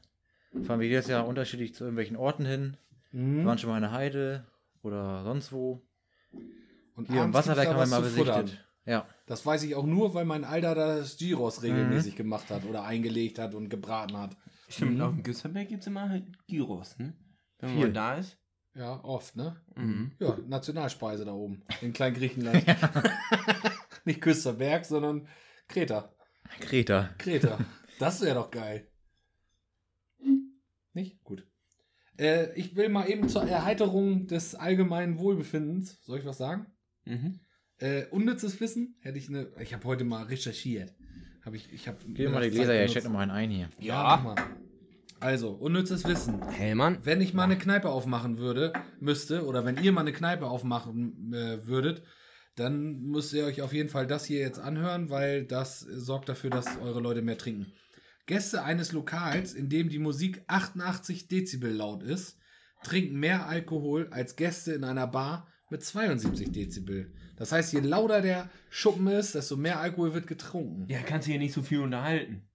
[0.63, 2.77] fahren wir jedes Jahr unterschiedlich zu irgendwelchen Orten hin.
[3.11, 3.45] Wir Mhm.
[3.45, 4.45] waren schon mal in der Heide
[4.81, 5.81] oder sonst wo.
[6.95, 8.65] Und Hier im Wasserwerk haben wir mal besichtet.
[8.85, 9.05] Ja.
[9.25, 13.39] Das weiß ich auch nur, weil mein Alter das Gyros regelmäßig gemacht hat oder eingelegt
[13.39, 14.37] hat und gebraten hat.
[14.69, 15.01] Stimmt, Mhm.
[15.01, 17.13] auf dem Güsselberg gibt es immer halt Gyros, ne?
[17.59, 17.79] Wenn Viel.
[17.81, 18.37] man da ist.
[18.75, 19.55] Ja, oft, ne?
[19.75, 20.11] Mhm.
[20.19, 21.63] Ja, Nationalspeise da oben.
[21.81, 22.63] In Kleingriechenland.
[24.05, 25.27] Nicht Küsterberg, sondern
[25.67, 26.09] Kreta.
[26.59, 27.09] Kreta.
[27.17, 27.59] Kreta.
[27.99, 28.87] Das wäre doch geil.
[30.93, 31.23] Nicht?
[31.23, 31.45] Gut.
[32.17, 36.01] Äh, ich will mal eben zur Erheiterung des allgemeinen Wohlbefindens.
[36.03, 36.67] Soll ich was sagen?
[37.05, 37.39] Mhm.
[37.77, 39.47] Äh, unnützes Wissen hätte ich eine.
[39.59, 40.93] Ich habe heute mal recherchiert.
[41.45, 41.71] Habe ich.
[41.73, 41.97] Ich habe.
[42.07, 43.69] Gib mir mal die Gläser her, ich noch mal einen ein hier.
[43.79, 44.03] Ja, Ja.
[44.03, 44.35] mach mal.
[45.19, 46.41] Also unnützes Wissen.
[46.49, 46.99] Hellmann?
[47.03, 51.33] Wenn ich mal eine Kneipe aufmachen würde, müsste, oder wenn ihr mal eine Kneipe aufmachen
[51.33, 52.03] äh, würdet,
[52.55, 56.49] dann müsst ihr euch auf jeden Fall das hier jetzt anhören, weil das sorgt dafür,
[56.49, 57.73] dass eure Leute mehr trinken.
[58.25, 62.39] Gäste eines Lokals, in dem die Musik 88 Dezibel laut ist,
[62.83, 67.13] trinken mehr Alkohol als Gäste in einer Bar mit 72 Dezibel.
[67.35, 70.85] Das heißt, je lauter der Schuppen ist, desto mehr Alkohol wird getrunken.
[70.87, 72.47] Ja, kannst du hier nicht so viel unterhalten.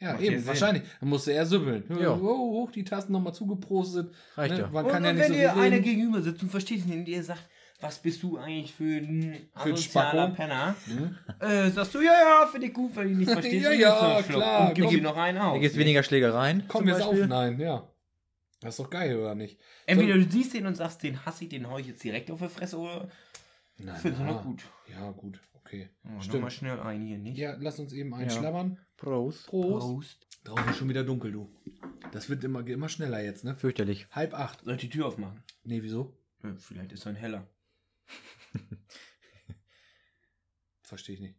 [0.00, 0.82] Ja, Macht ja eben, wahrscheinlich.
[1.00, 1.84] Dann musste er sübbeln.
[2.00, 2.14] Ja.
[2.14, 4.12] Oh, hoch, die Tasten nochmal zugeprostet.
[4.36, 4.60] Reicht Ne?
[4.60, 4.70] ja.
[4.70, 7.04] Man und kann ja und nicht wenn so viel einer gegenüber sitzt und versteht ihn,
[7.04, 7.48] der sagt,
[7.80, 10.34] was bist du eigentlich für ein Für asozialer Spacko?
[10.34, 10.74] Penner?
[10.86, 11.16] Hm?
[11.40, 13.64] Äh, sagst du, ja, ja, finde ich gut, weil ich nicht verstehst.
[13.64, 14.70] Ja, ja, klar.
[14.70, 15.54] Und ihm noch einen auf.
[15.54, 16.64] Da gibt es weniger Schlägereien.
[16.68, 17.04] Komm, Beispiel.
[17.04, 17.28] saufen.
[17.28, 17.88] Nein, ja.
[18.60, 19.60] Das ist doch geil, oder nicht?
[19.86, 22.40] Entweder du siehst den und sagst, den hasse ich, den hau ich jetzt direkt auf
[22.40, 23.08] die Fresse oder
[23.76, 24.32] Nein, findest du ja.
[24.32, 24.64] noch gut.
[24.90, 25.88] Ja, gut, okay.
[26.04, 26.42] Oh, Stimmt.
[26.42, 27.38] mal schnell ein hier, nicht?
[27.38, 28.16] Ja, lass uns eben Ja.
[28.16, 28.78] einschlabbern.
[28.96, 29.46] Prost.
[29.46, 30.26] Prost.
[30.42, 31.48] Draußen ist schon wieder dunkel, du.
[32.10, 33.54] Das wird immer, immer schneller jetzt, ne?
[33.54, 34.08] Fürchterlich.
[34.10, 34.64] Halb acht.
[34.64, 35.44] Soll ich die Tür aufmachen?
[35.62, 36.16] Nee, wieso?
[36.42, 37.46] Ja, vielleicht ist er ein heller.
[40.82, 41.34] Verstehe ich nicht.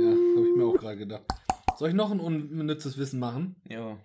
[0.00, 1.24] Ja, habe ich mir auch gerade gedacht.
[1.76, 3.56] Soll ich noch ein unnützes Wissen machen?
[3.68, 3.98] Ja.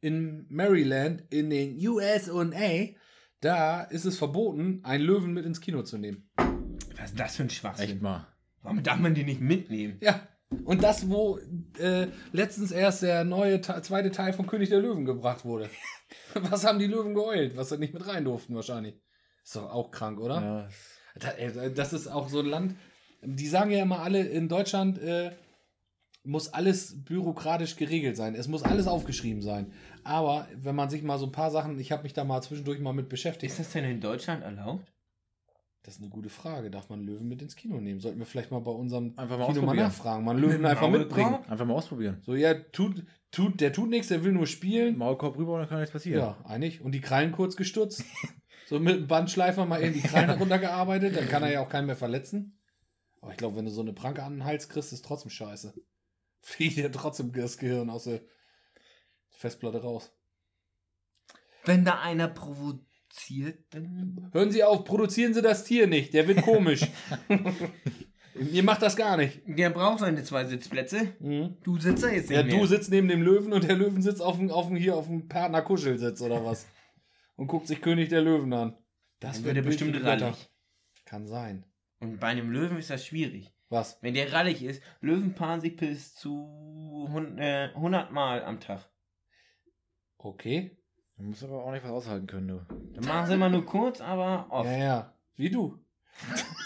[0.00, 2.44] In Maryland, in den USA,
[3.40, 6.30] da ist es verboten, einen Löwen mit ins Kino zu nehmen.
[6.96, 7.90] Was ist das für ein Schwachsinn?
[7.90, 8.26] Echt mal.
[8.62, 9.98] Warum darf man die nicht mitnehmen?
[10.00, 10.28] Ja.
[10.64, 11.38] Und das, wo
[11.78, 15.68] äh, letztens erst der neue Te zweite Teil von König der Löwen gebracht wurde.
[16.34, 17.56] Was haben die Löwen geheult?
[17.56, 19.00] Was sie nicht mit rein durften wahrscheinlich.
[19.44, 20.68] Ist doch auch krank, oder?
[21.20, 22.76] Ja, äh, Das ist auch so ein Land.
[23.22, 25.32] Die sagen ja immer alle, in Deutschland äh,
[26.24, 28.34] muss alles bürokratisch geregelt sein.
[28.34, 29.72] Es muss alles aufgeschrieben sein.
[30.04, 32.80] Aber wenn man sich mal so ein paar Sachen, ich habe mich da mal zwischendurch
[32.80, 33.52] mal mit beschäftigt.
[33.52, 34.86] Ist das denn in Deutschland erlaubt?
[35.82, 36.70] Das ist eine gute Frage.
[36.70, 38.00] Darf man Löwen mit ins Kino nehmen?
[38.00, 39.86] Sollten wir vielleicht mal bei unserem Einfach mal Kino mal ausprobieren.
[39.86, 40.24] nachfragen.
[40.24, 41.30] Mal einen Löwen einfach mitbringen.
[41.30, 41.50] Maulkorb?
[41.50, 42.22] Einfach mal ausprobieren.
[42.26, 44.98] So, ja, tut, tut, der tut nichts, der will nur spielen.
[44.98, 46.20] Maulkorb rüber und dann kann nichts passieren.
[46.20, 46.80] Ja, eigentlich.
[46.80, 48.04] Und die Krallen kurz gestutzt.
[48.66, 51.16] so mit dem Bandschleifer mal eben die Krallen runtergearbeitet.
[51.16, 52.58] Dann kann er ja auch keinen mehr verletzen.
[53.20, 55.74] Aber ich glaube, wenn du so eine Pranke an den Hals kriegst, ist trotzdem scheiße.
[56.40, 58.20] Fliegt dir trotzdem das Gehirn aus der
[59.30, 60.12] Festplatte raus.
[61.64, 62.87] Wenn da einer provoziert,
[63.70, 64.28] dann.
[64.32, 66.14] Hören Sie auf, produzieren Sie das Tier nicht.
[66.14, 66.82] Der wird komisch.
[68.52, 69.40] Ihr macht das gar nicht.
[69.46, 71.14] Der braucht seine zwei Sitzplätze.
[71.18, 71.56] Mhm.
[71.64, 72.56] Du sitzt da jetzt nicht Ja, mehr.
[72.56, 75.06] du sitzt neben dem Löwen und der Löwen sitzt auf dem, auf dem, hier auf
[75.06, 76.66] dem Partner-Kuschelsitz oder was.
[77.36, 78.76] Und guckt sich König der Löwen an.
[79.20, 80.26] Das wird wird Bild bestimmt für die Blätter.
[80.26, 80.48] rallig.
[81.04, 81.64] Kann sein.
[82.00, 83.52] Und bei einem Löwen ist das schwierig.
[83.70, 83.98] Was?
[84.02, 86.30] Wenn der rallig ist, Löwen paaren sich bis zu
[87.10, 88.88] hun- äh, 100 Mal am Tag.
[90.16, 90.76] Okay.
[91.18, 92.60] Du musst aber auch nicht was aushalten können, du.
[92.94, 94.70] Dann machen sie immer nur kurz, aber oft.
[94.70, 95.14] Ja, ja.
[95.36, 95.78] Wie du.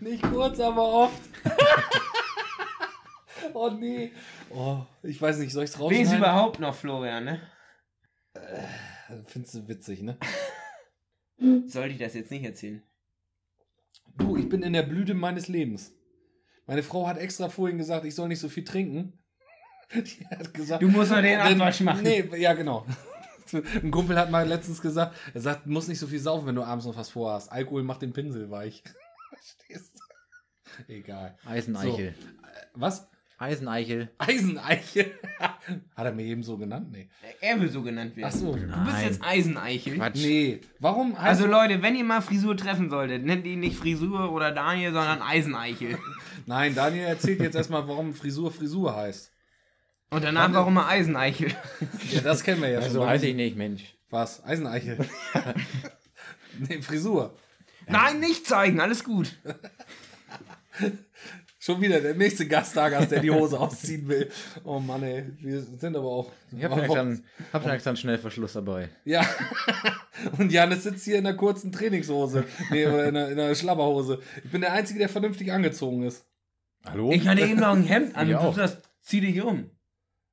[0.00, 1.20] Nicht kurz, aber oft.
[3.52, 4.12] oh nee.
[4.50, 6.18] Oh, ich weiß nicht, soll ich es Wen ist rausschneiden?
[6.18, 7.40] überhaupt noch Florian, ne?
[9.26, 10.18] Findest du witzig, ne?
[11.66, 12.82] Sollte ich das jetzt nicht erzählen?
[14.16, 15.92] Du, ich bin in der Blüte meines Lebens.
[16.66, 19.18] Meine Frau hat extra vorhin gesagt, ich soll nicht so viel trinken.
[19.94, 22.02] Die hat gesagt, Du musst noch den Abwasch machen.
[22.02, 22.86] Nee, ja, genau.
[23.82, 26.54] Ein Kumpel hat mal letztens gesagt, er sagt, du musst nicht so viel saufen, wenn
[26.54, 27.50] du abends noch was vorhast.
[27.50, 28.82] Alkohol macht den Pinsel weich.
[29.30, 30.92] Verstehst du?
[30.92, 31.36] Egal.
[31.46, 32.14] Eiseneichel.
[32.74, 33.08] Was?
[33.38, 34.10] Eiseneichel.
[34.18, 35.12] Eiseneichel.
[35.38, 36.88] hat er mir eben so genannt?
[36.90, 37.08] Nee.
[37.40, 38.30] Er will so genannt werden.
[38.32, 38.52] Ach so.
[38.54, 39.94] Du bist jetzt Eiseneichel.
[39.96, 40.16] Quatsch.
[40.16, 40.60] Nee.
[40.80, 44.50] Warum heißt Also Leute, wenn ihr mal Frisur treffen solltet, nennt ihn nicht Frisur oder
[44.50, 45.98] Daniel, sondern Eiseneichel.
[46.46, 49.32] Nein, Daniel erzählt jetzt erstmal, warum Frisur Frisur heißt.
[50.10, 51.52] Und danach warum er Eiseneichel.
[52.12, 52.92] Ja, das kennen wir ja Ja, schon.
[52.94, 53.94] so heiße ich nicht, Mensch.
[54.10, 54.42] Was?
[54.44, 54.98] Eiseneichel.
[56.58, 57.36] nee, Frisur.
[57.86, 59.36] Nein, nicht zeigen, alles gut.
[61.60, 64.30] Schon wieder der nächste Gasttagers, der die Hose ausziehen will.
[64.64, 65.24] Oh Mann, ey.
[65.40, 66.32] Wir sind aber auch.
[66.56, 68.88] Ich habe schon, extra einen- hab schon extra einen Schnellverschluss dabei.
[69.04, 69.26] Ja.
[70.38, 72.44] Und Janis sitzt hier in einer kurzen Trainingshose.
[72.70, 74.20] Nee, oder in einer, in einer Schlabberhose.
[74.44, 76.24] Ich bin der Einzige, der vernünftig angezogen ist.
[76.86, 77.10] Hallo?
[77.12, 78.54] Ich hatte eben noch ein Hemd an du auch.
[78.54, 79.70] sagst, zieh dich um.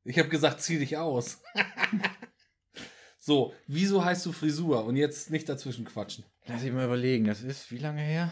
[0.06, 1.41] Ich habe gesagt, zieh dich aus.
[3.20, 4.86] so, wieso heißt du Frisur?
[4.86, 6.24] Und jetzt nicht dazwischen quatschen.
[6.45, 7.26] Lass ich mal überlegen.
[7.26, 8.32] Das ist wie lange her?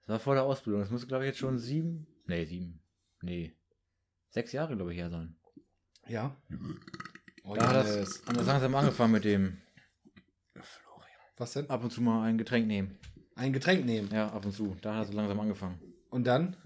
[0.00, 0.80] Das war vor der Ausbildung.
[0.80, 2.06] Das muss, glaube ich, jetzt schon sieben.
[2.26, 2.82] Nee, sieben.
[3.20, 3.54] Nee.
[4.30, 5.36] Sechs Jahre, glaube ich, her sein.
[6.08, 6.34] Ja.
[7.44, 8.22] Oh, Da hat Janis.
[8.24, 9.60] das, langsam angefangen mit dem
[11.36, 11.68] Was denn?
[11.68, 12.98] ab und zu mal ein Getränk nehmen.
[13.34, 14.08] Ein Getränk nehmen.
[14.10, 14.76] Ja, ab und zu.
[14.80, 15.78] Da hat so langsam angefangen.
[16.08, 16.56] Und dann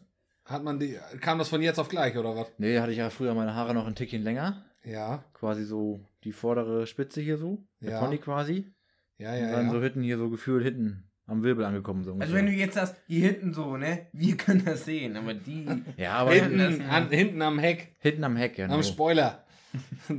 [0.45, 0.99] hat man die.
[1.21, 2.49] Kam das von jetzt auf gleich, oder was?
[2.59, 4.65] Nee, hatte ich ja früher meine Haare noch ein Tickchen länger.
[4.85, 5.25] Ja.
[5.35, 7.65] Quasi so die vordere Spitze hier so.
[7.81, 8.01] Der Ja.
[8.01, 8.73] Pony quasi.
[9.19, 9.73] Ja, und ja, dann ja.
[9.73, 12.03] so hinten hier so gefühlt hinten am Wirbel angekommen.
[12.03, 14.07] So Also wenn du jetzt sagst, hier hinten so, ne?
[14.13, 15.67] Wir können das sehen, aber die.
[15.97, 18.65] ja, aber hinten, an, hinten am Heck, hinten am Heck, ja.
[18.65, 18.83] am Genau.
[18.83, 19.45] Spoiler.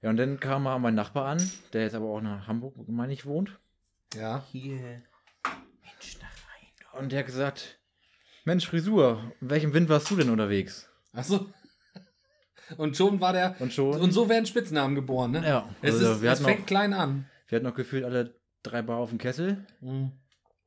[0.00, 3.14] Ja, und dann kam mal mein Nachbar an, der jetzt aber auch nach Hamburg, meine
[3.14, 3.58] ich, wohnt.
[4.14, 4.44] Ja.
[4.52, 4.76] Hier.
[5.80, 7.00] Mensch, da rein.
[7.02, 7.80] Und der hat gesagt,
[8.44, 10.88] Mensch, Frisur, in welchem Wind warst du denn unterwegs?
[11.12, 11.46] Achso.
[12.78, 13.56] Und schon war der.
[13.60, 14.00] Und schon.
[14.00, 15.46] Und so werden Spitznamen geboren, ne?
[15.46, 17.26] ja, Es, also ist, wir, es hatten fängt noch, klein an.
[17.48, 19.66] wir hatten noch gefühlt alle drei Bar auf dem Kessel.
[19.80, 20.12] Mhm.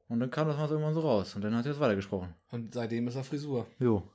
[0.07, 1.35] Und dann kam das mal so irgendwann so raus.
[1.35, 2.33] Und dann hat er jetzt weitergesprochen.
[2.51, 3.67] Und seitdem ist er Frisur.
[3.79, 4.09] Jo.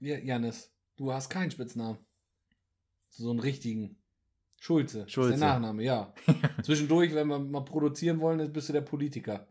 [0.00, 1.98] Ja, Janis, du hast keinen Spitznamen.
[3.08, 3.96] So einen richtigen.
[4.60, 5.08] Schulze.
[5.08, 5.34] Schulze.
[5.34, 6.12] Ist der Nachname, ja.
[6.62, 9.46] Zwischendurch, wenn wir mal produzieren wollen, ist- bist du der Politiker.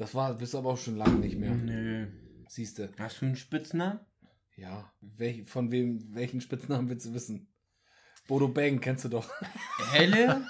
[0.00, 1.50] Das war, bist du aber auch schon lange nicht mehr.
[1.50, 2.06] Nö.
[2.48, 2.88] Siehst du.
[2.98, 4.00] Hast du einen Spitznamen?
[4.56, 4.90] Ja.
[5.02, 7.52] Welch, von wem, welchen Spitznamen willst du wissen?
[8.26, 9.30] Bodo Bang kennst du doch.
[9.92, 10.46] Helle?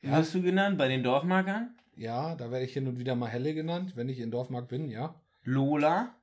[0.00, 0.16] Ja.
[0.16, 1.76] wirst du genannt bei den Dorfmarkern?
[1.96, 4.88] Ja, da werde ich hin und wieder mal Helle genannt, wenn ich in Dorfmark bin,
[4.88, 5.20] ja.
[5.42, 6.14] Lola?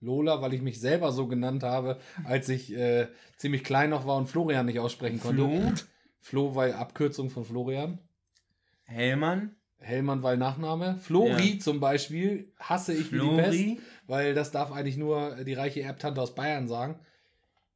[0.00, 3.08] Lola, weil ich mich selber so genannt habe, als ich äh,
[3.38, 5.42] ziemlich klein noch war und Florian nicht aussprechen konnte.
[5.42, 5.72] Flo?
[6.18, 7.98] Flo, weil Abkürzung von Florian.
[8.84, 9.56] Hellmann?
[9.80, 10.96] Hellmann, weil Nachname.
[11.02, 11.58] Flori Ja.
[11.58, 13.80] zum Beispiel hasse ich wie die Pest, Flori?
[14.06, 16.98] weil das darf eigentlich nur die reiche Erbtante aus Bayern sagen.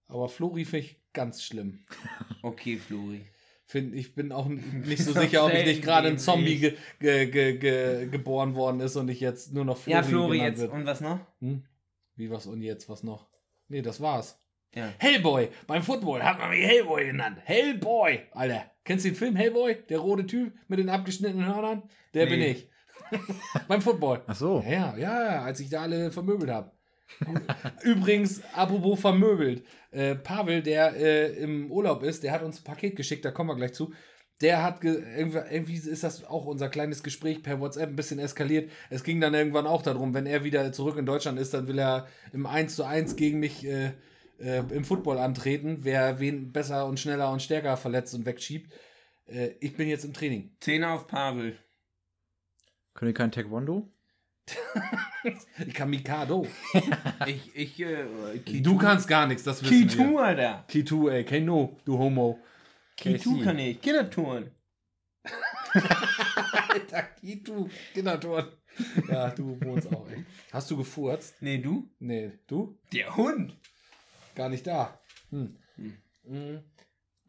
[0.07, 1.81] Aber Flori finde ich ganz schlimm.
[2.43, 3.23] Okay, Flori.
[3.67, 4.47] Find, ich bin auch
[4.85, 6.19] nicht so sicher, ob ich nicht gerade ein.
[6.19, 10.03] Zombie ge, ge, ge, ge, geboren worden ist und ich jetzt nur noch Flori Ja,
[10.03, 10.59] Flori jetzt.
[10.61, 10.73] wird.
[10.73, 11.21] Und was noch?
[11.41, 11.65] Hm?
[12.17, 13.27] Wie was und jetzt was noch?
[13.69, 14.39] Nee, das war's.
[14.75, 14.89] Ja.
[14.99, 15.49] Hellboy.
[15.67, 17.39] Beim Football hat man mich Hellboy genannt.
[17.45, 18.21] Hellboy.
[18.33, 19.77] Alter, kennst du den Film Hellboy?
[19.89, 21.83] Der rote Typ mit den abgeschnittenen Hörnern?
[22.13, 22.31] Der Nee.
[22.31, 22.69] bin ich.
[23.69, 24.23] Beim Football.
[24.27, 24.65] Ach so.
[24.69, 26.73] Ja, ja, als ich da alle vermöbelt habe.
[27.83, 29.65] Übrigens, apropos vermöbelt.
[29.91, 33.51] Äh, Pavel, der äh, im Urlaub ist, der hat uns ein Paket geschickt, da kommen
[33.51, 33.93] wir gleich zu.
[34.41, 38.19] Der hat, ge irgendwie, irgendwie ist das auch unser kleines Gespräch per WhatsApp ein bisschen
[38.19, 38.71] eskaliert.
[38.91, 41.79] Es ging dann irgendwann auch darum, wenn er wieder zurück in Deutschland ist, dann will
[41.79, 43.93] er im 1 zu 1 gegen mich äh,
[44.39, 48.73] äh, im Football antreten, wer wen besser und schneller und stärker verletzt und wegschiebt.
[49.27, 50.55] Äh, ich bin jetzt im Training.
[50.61, 51.59] Zehner auf Pavel.
[52.95, 53.89] Können ihr kein Taekwondo?
[55.67, 56.47] Ich kann Mikado.
[57.27, 58.05] Ich, ich, äh,
[58.61, 59.87] Du kannst gar nichts, das wissen wir.
[59.89, 60.65] Kitu, Alter.
[60.69, 62.39] Kitu, ey, Keno, du Homo.
[62.97, 63.45] Kitu KC.
[63.45, 63.81] kann ich.
[63.81, 64.51] Kindertouren.
[66.69, 68.45] Alter, Kitu, Kinderton.
[69.09, 70.25] Ja, du wohnst auch, ey.
[70.53, 71.37] Hast du gefurzt?
[71.41, 71.89] Nee, du?
[71.99, 72.77] Nee, du?
[72.93, 73.57] Der Hund.
[74.35, 74.99] Gar nicht da.
[75.31, 75.57] Hm.
[75.77, 75.97] Hm.
[76.25, 76.61] Mhm.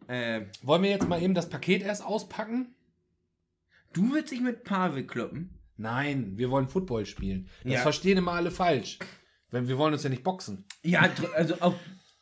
[0.07, 2.71] Äh, Wollen wir jetzt mal eben das Paket erst auspacken?
[3.93, 5.57] du willst dich mit Pavel kloppen?
[5.77, 7.49] Nein, wir wollen Football spielen.
[7.63, 7.79] Das Ja.
[7.81, 8.99] verstehen immer alle falsch.
[9.51, 10.65] Wenn wir wollen uns ja nicht boxen.
[10.83, 11.75] Ja, tr- also auch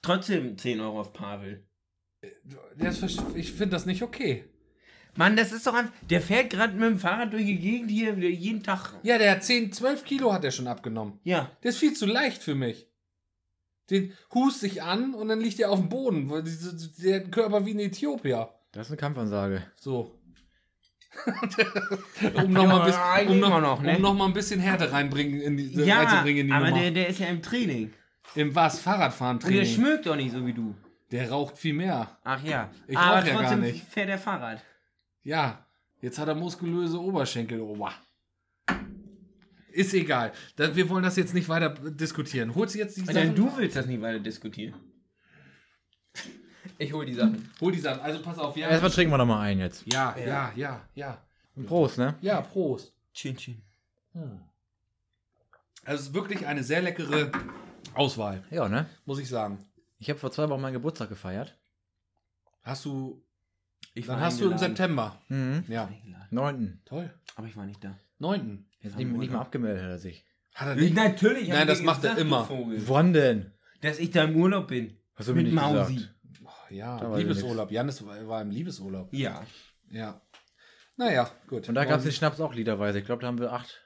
[0.03, 1.65] trotzdem 10 Euro auf Pavel.
[2.77, 4.45] Das, ver- ich finde das nicht okay.
[5.15, 5.93] Mann, das ist doch einfach.
[6.09, 8.99] Der fährt gerade mit dem Fahrrad durch die Gegend hier wieder jeden Tag.
[9.03, 11.19] Ja, der hat 10, 12 Kilo hat er schon abgenommen.
[11.23, 11.51] Ja.
[11.63, 12.87] Der ist viel zu leicht für mich.
[13.89, 16.27] Den hust sich an und dann liegt er auf dem Boden.
[16.29, 18.49] Der hat einen Körper wie ein Äthiopier.
[18.71, 19.63] Das ist eine Kampfansage.
[19.75, 20.19] So.
[22.35, 22.85] um nochmal ein,
[23.27, 23.95] bisschen- um noch, noch, ne?
[23.97, 26.81] um noch mal ein bisschen Härte reinbringen in die, Ja, reinzubringen in die aber Nummer.
[26.81, 27.93] der, der ist ja im Training.
[28.35, 28.75] Im was?
[28.77, 29.65] Und der Fahrradfahren-Training.
[29.65, 30.73] schmückt doch nicht so wie du.
[31.11, 32.17] Der raucht viel mehr.
[32.23, 32.71] Ach ja.
[32.87, 33.85] Ich Aber rauch ja gar trotzdem nicht.
[33.87, 34.63] fährt er Fahrrad.
[35.21, 35.63] Ja,
[36.01, 37.59] jetzt hat er muskulöse Oberschenkel.
[37.61, 37.93] Ober.
[39.73, 40.31] Ist egal.
[40.55, 42.53] Da- Wir wollen das jetzt nicht weiter diskutieren.
[42.55, 43.35] Holst du jetzt die Denn Sachen?
[43.35, 44.75] du willst das nicht weiter diskutieren.
[46.77, 47.49] Ich hol die Sachen.
[47.59, 48.01] Hol die Sachen.
[48.01, 48.55] Also pass auf.
[48.55, 49.83] Wir Erstmal trinken wir nochmal ein jetzt.
[49.91, 51.17] ja, ja, ja, ja.
[51.67, 52.15] Prost, ne?
[52.21, 52.93] Ja, Prost.
[53.13, 53.61] Chin chin.
[55.85, 57.31] Also es ist wirklich eine sehr leckere
[57.93, 58.87] Auswahl, Ja, ne?
[59.05, 59.57] muss ich sagen.
[59.99, 61.57] Ich habe vor zwei Wochen meinen Geburtstag gefeiert.
[62.63, 63.21] Hast du.
[63.93, 64.75] Ich Dann war hast du im eingeladen.
[64.75, 65.21] September.
[65.29, 65.63] Mhm.
[65.67, 65.85] Ja.
[65.85, 66.27] Eingeladen.
[66.31, 66.81] Neunten.
[66.85, 67.13] Toll.
[67.35, 67.95] Aber ich war nicht da.
[68.19, 68.65] Neunten.
[68.83, 70.25] Jetzt nicht, nicht mal abgemeldet hat er sich.
[70.53, 70.93] Hat er nicht?
[70.93, 71.47] Natürlich.
[71.47, 72.47] Nein, das macht er immer.
[72.49, 73.51] Wann denn?
[73.81, 74.97] Dass ich da im Urlaub bin.
[75.15, 75.95] Hast du mir Mit nicht Mausi.
[75.95, 76.13] gesagt.
[76.45, 77.71] Oh, ja, Liebesurlaub.
[77.71, 79.13] Janis war im Liebesurlaub.
[79.13, 79.43] Ja.
[79.89, 80.21] Ja.
[80.97, 81.67] Naja, gut.
[81.69, 82.99] Und da gab es den Schnaps auch literweise.
[82.99, 83.81] Ich glaube, da haben wir acht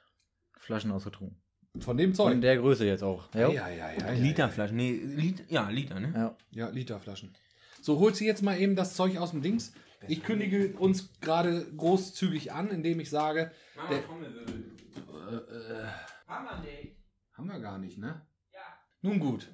[0.58, 1.40] Flaschen ausgetrunken.
[1.80, 2.40] Von dem Von Zeug.
[2.40, 3.32] der Größe jetzt auch.
[3.34, 4.10] Ja, ja, ja, ja, ja.
[4.12, 4.76] Literflaschen.
[4.76, 6.12] Nee, Lit ja, Liter, ne?
[6.14, 6.36] Ja.
[6.50, 7.34] Ja, Literflaschen.
[7.80, 9.72] So, holt sie jetzt mal eben das Zeug aus dem Dings.
[10.06, 13.50] Ich kündige uns gerade großzügig an, indem ich sage,
[13.90, 14.02] Der-
[17.36, 18.22] haben wir gar nicht, ne?
[18.52, 18.60] Ja.
[19.02, 19.48] Nun gut.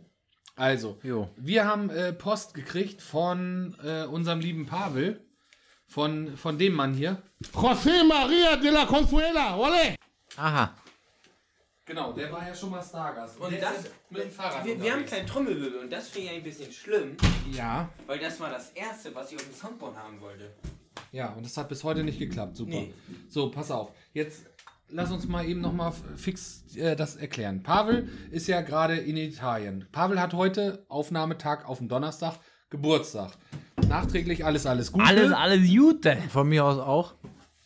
[0.56, 1.30] Also, Jo.
[1.36, 5.20] wir haben äh, Post gekriegt von äh, unserem lieben Pavel.
[5.86, 7.22] Von, von dem Mann hier.
[7.52, 9.96] José María de la Consuela, ole!
[10.36, 10.74] Aha.
[11.86, 13.38] Genau, der war ja schon mal Stargast.
[13.38, 16.34] Und der das, mit dem Fahrrad wir, wir haben keinen Trommelwirbel und das finde ich
[16.36, 17.16] ein bisschen schlimm,
[17.52, 20.50] Ja, weil das war das erste, was ich auf dem Soundboard haben wollte.
[21.12, 22.56] ja, und das hat bis heute nicht geklappt.
[22.56, 22.70] Super.
[22.70, 22.94] Nee.
[23.28, 23.90] So, pass auf.
[24.14, 24.46] Jetzt
[24.88, 27.62] lass uns mal eben nochmal fix äh, das erklären.
[27.62, 29.86] Pavel ist ja gerade in Italien.
[29.92, 32.38] Pavel hat heute, Aufnahmetag auf dem Donnerstag,
[32.70, 33.32] Geburtstag.
[33.88, 35.36] Nachträglich alles, alles Gute.
[35.36, 36.16] alles Jute.
[36.30, 37.14] Von mir aus auch.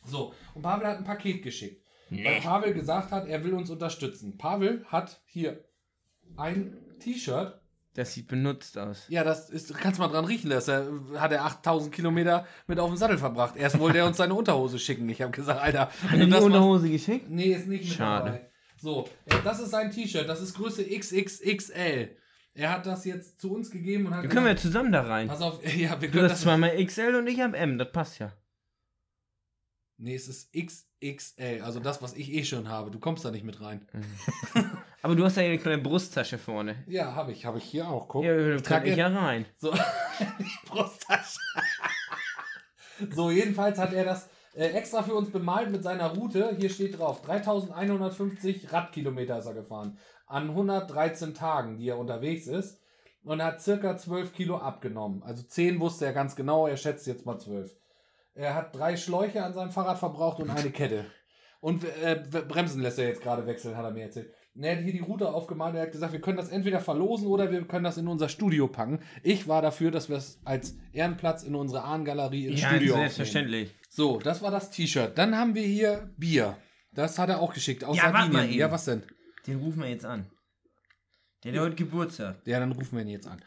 [0.05, 1.85] So, und Pavel hat ein Paket geschickt.
[2.11, 4.39] Weil Pavel gesagt hat, er will uns unterstützen.
[4.39, 5.65] Pavel hat hier
[6.37, 7.61] ein T-Shirt.
[7.95, 9.07] Das sieht benutzt aus.
[9.09, 10.87] Ja, das ist, kannst mal dran riechen, dass er,
[11.17, 13.57] hat er 8000 Kilometer mit auf dem Sattel verbracht.
[13.57, 15.09] Erst wollte er uns seine Unterhose schicken.
[15.09, 17.29] Ich habe gesagt, Alter, Hat er du die das machst- Unterhose geschickt?
[17.29, 18.27] Nee, ist nicht mit Schade.
[18.27, 18.51] dabei.
[18.77, 20.29] So, äh, das ist sein T-Shirt.
[20.29, 22.11] Das ist Größe XXXL.
[22.55, 25.03] Er hat das jetzt zu uns gegeben und hat Dann können wir gesagt, zusammen da
[25.03, 25.29] rein.
[25.29, 26.41] pass auf, ja, wir Du können hast das.
[26.43, 28.33] zweimal XL und ich hab M, das passt ja.
[30.01, 32.93] Nee, es ist XXL, also das, was ich eh schon habe.
[32.93, 33.85] Du kommst da nicht mit rein.
[35.03, 36.85] Aber du hast ja eine kleine Brusttasche vorne.
[36.87, 38.07] Ja, habe ich, habe ich hier auch.
[38.07, 38.25] Guck.
[38.25, 39.45] Ja, ich trage ich ja rein.
[39.57, 39.75] So,
[40.67, 41.41] Brusttasche.
[43.11, 46.55] so, jedenfalls hat er das äh, extra für uns bemalt mit seiner Route.
[46.57, 49.99] Hier steht drauf: 3150 Radkilometer ist er gefahren.
[50.27, 52.81] An 113 Tagen, die er unterwegs ist.
[53.25, 55.25] Und er hat circa 12 Kilo abgenommen.
[55.25, 57.75] Also 10 wusste er ganz genau, er schätzt jetzt mal 12.
[58.39, 61.05] Er hat drei Schläuche an seinem Fahrrad verbraucht und eine Kette.
[61.61, 64.33] Und äh, Bremsen lässt er jetzt gerade wechseln, hat er mir erzählt.
[64.55, 66.79] Und Er hat hier die Route aufgemalt und er hat gesagt, wir können das entweder
[66.81, 69.01] verlosen oder wir können das in unser Studio packen.
[69.25, 73.11] Ich war dafür, dass wir es als Ehrenplatz in unsere Ahnengalerie ins Ja, Studio aufnehmen.
[73.11, 73.75] selbstverständlich.
[73.91, 75.19] So, das war das T-Shirt.
[75.19, 76.57] Dann haben wir hier Bier.
[76.93, 78.33] Das hat er auch geschickt aus Ja, Sardinien.
[78.33, 78.55] mal eben.
[78.59, 79.03] Ja, was denn?
[79.49, 80.31] Den rufen wir jetzt an.
[81.45, 82.37] Der hat heute Geburtstag.
[82.45, 83.41] Ja, dann rufen wir ihn jetzt an.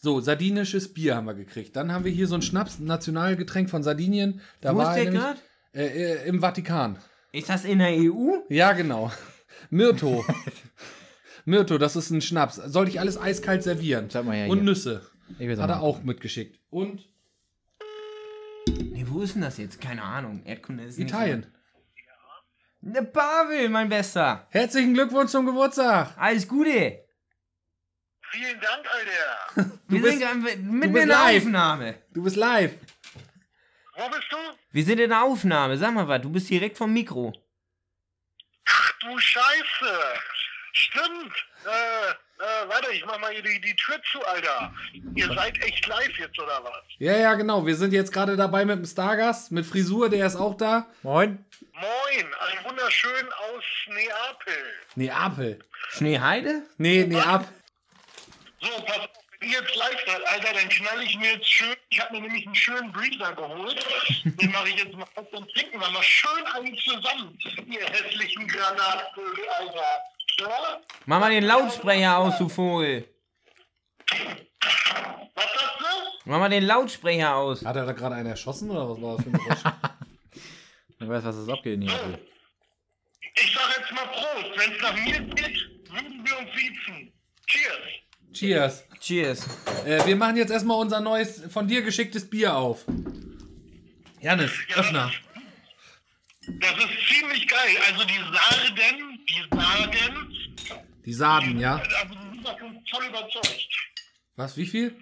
[0.00, 1.74] So, sardinisches Bier haben wir gekriegt.
[1.76, 4.40] Dann haben wir hier so ein Schnaps, ein Nationalgetränk von Sardinien.
[4.60, 5.40] Da Wo war ist er der gerade?
[5.74, 6.98] äh, äh, im Vatikan.
[7.32, 8.36] Ist das in der EU?
[8.48, 9.10] Ja, genau.
[9.70, 10.24] Myrto.
[11.44, 12.56] Myrto, das ist ein Schnaps.
[12.56, 14.08] Soll ich alles eiskalt servieren?
[14.10, 14.64] Sag mal her Und hier.
[14.66, 15.02] Nüsse.
[15.38, 16.02] Hat er auch.
[16.02, 16.58] mitgeschickt.
[16.70, 17.08] Und
[18.68, 19.80] Nee, wo ist denn das jetzt?
[19.80, 20.42] Keine Ahnung.
[20.44, 21.46] Erdkunde ist nicht Italien.
[22.82, 24.46] so- Der Pavel, mein Bester.
[24.50, 26.14] Herzlichen Glückwunsch zum Geburtstag.
[26.18, 27.00] Alles Gute.
[28.30, 29.70] Vielen Dank, Alter.
[29.88, 31.42] Wir bist- sind mit du in bist der live.
[31.42, 31.94] Aufnahme.
[32.12, 32.72] Du bist live.
[33.96, 34.36] Wo bist du?
[34.70, 35.76] Wir sind in der Aufnahme.
[35.76, 37.32] Sag mal was, du bist direkt vom Mikro.
[38.68, 39.98] Ach du Scheiße.
[40.72, 41.32] Stimmt.
[41.64, 44.72] Äh, äh, warte, ich mach mal hier die, die Tür zu, Alter.
[45.16, 46.82] Ihr seid echt live jetzt, oder was?
[46.98, 47.66] Ja, ja, genau.
[47.66, 50.86] Wir sind jetzt gerade dabei mit dem Stargast, mit Frisur, der ist auch da.
[51.02, 51.44] Moin.
[51.72, 54.64] Moin, ein wunderschön aus Neapel.
[54.94, 55.58] Neapel.
[55.90, 56.62] Schneeheide?
[56.76, 57.48] Nee, Neapel.
[58.60, 59.08] So, pass auf,
[59.40, 61.76] wenn ihr jetzt live seid, Alter, dann knall ich mir jetzt schön.
[61.90, 63.86] Ich habe mir nämlich einen schönen Breezer geholt.
[64.24, 67.38] Den mache ich jetzt mal auf und trinken wir mal schön einen zusammen.
[67.70, 69.84] Ihr hässlichen Granatvögel, Alter.
[70.40, 70.80] Ja?
[71.06, 73.08] Mach mal den Lautsprecher aus, du Vogel.
[75.34, 75.84] Was sagst du?
[76.24, 77.64] Mach mal den Lautsprecher aus.
[77.64, 79.62] Hat er da gerade einen erschossen oder was war das für ein Geräusch?
[81.00, 82.18] Ich weiß, was das abgeht in Neapel.
[83.36, 84.50] Ich sag jetzt mal Prost.
[84.56, 87.12] Wenn es nach mir geht, würden wir uns siezen.
[87.46, 88.07] Cheers.
[88.32, 88.84] Cheers.
[89.00, 89.46] Cheers.
[89.84, 92.84] Äh, wir machen jetzt erstmal unser neues, von dir geschicktes Bier auf.
[94.20, 95.10] Janis, Öffner.
[96.46, 97.76] Das ist ziemlich geil.
[97.86, 100.34] Also die Sarden, die Sarden,
[101.04, 101.76] Die Saden, ja?
[101.76, 103.68] also die sind davon voll überzeugt.
[104.36, 104.96] Was, wie viel?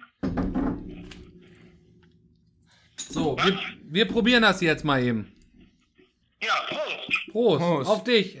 [3.09, 5.31] So, wir, wir probieren das jetzt mal eben.
[6.41, 7.27] Ja, Prost.
[7.31, 7.89] Prost, Prost.
[7.89, 8.35] auf dich.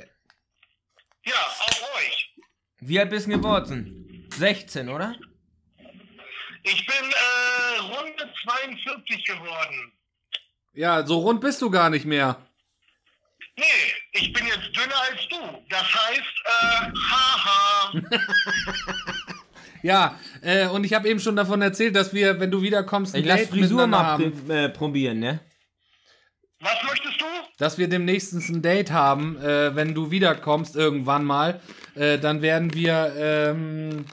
[1.25, 2.35] Ja, auf euch.
[2.79, 3.96] Wie alt bist du geworden?
[4.37, 5.15] 16, oder?
[6.63, 9.91] Ich bin äh, Runde 42 geworden.
[10.73, 12.37] Ja, so rund bist du gar nicht mehr.
[13.55, 13.63] Nee,
[14.11, 15.65] ich bin jetzt dünner als du.
[15.69, 17.93] Das heißt, äh, haha.
[19.83, 23.21] Ja, äh, und ich habe eben schon davon erzählt, dass wir, wenn du wiederkommst, ein
[23.21, 24.45] Ich lass Date Frisur mal haben.
[24.47, 25.39] pr äh, probieren, ne?
[26.59, 27.25] Was möchtest du?
[27.59, 31.61] Dass wir demnächst ein Date haben, äh, wenn du wiederkommst irgendwann mal.
[31.95, 34.05] Äh, dann werden wir ähm,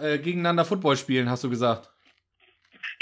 [0.00, 1.90] äh, gegeneinander Football spielen, hast du gesagt.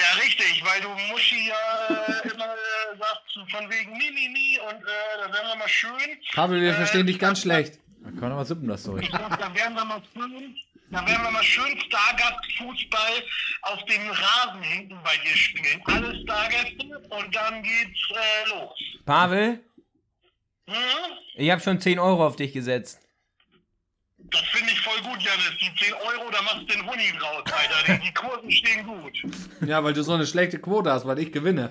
[0.01, 4.59] Ja, richtig, weil du Muschi ja äh, immer äh, sagst, von wegen mi, mi, mi
[4.69, 4.87] und äh,
[5.19, 5.93] da werden wir mal schön.
[6.35, 7.79] Pavel, wir Äh, verstehen dich ganz schlecht.
[8.01, 9.09] Da kann man aber sippen das Zeug.
[9.11, 10.57] Da werden wir mal schön,
[10.91, 13.23] da werden wir mal schön Stargast-Fußball
[13.63, 15.81] auf dem Rasen hinten bei dir spielen.
[15.85, 18.79] Alle Stargäste und dann geht's äh, los.
[19.07, 19.61] Pavel,
[20.67, 20.75] Hm?
[21.35, 23.04] ich habe schon 10 Euro auf dich gesetzt.
[24.35, 25.53] Das finde ich voll gut, Janis.
[25.61, 27.93] Die 10 Euro, da machst du den Huni draus, Alter.
[28.01, 29.13] Die, die Kursen stehen gut.
[29.69, 31.71] Ja, weil du so eine schlechte Quote hast, weil ich gewinne.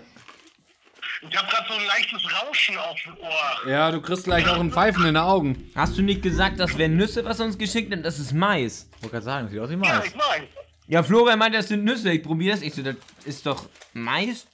[1.30, 3.70] Ich habe gerade so ein leichtes Rauschen auf dem Ohr.
[3.70, 5.72] Ja, du kriegst gleich auch ein Pfeifen in den Augen.
[5.76, 8.04] Hast du nicht gesagt, das wären Nüsse, was er uns geschickt hat?
[8.06, 8.90] Das ist Mais.
[8.98, 10.06] Ich wollte gerade sagen, sieht aus wie Ja, Mais.
[10.06, 10.42] ich weiß.
[10.88, 12.12] Ja, Florian meinte, das sind Nüsse.
[12.12, 12.64] Ich probiere das.
[12.64, 12.96] Ich so, das
[13.26, 14.46] ist doch Mais?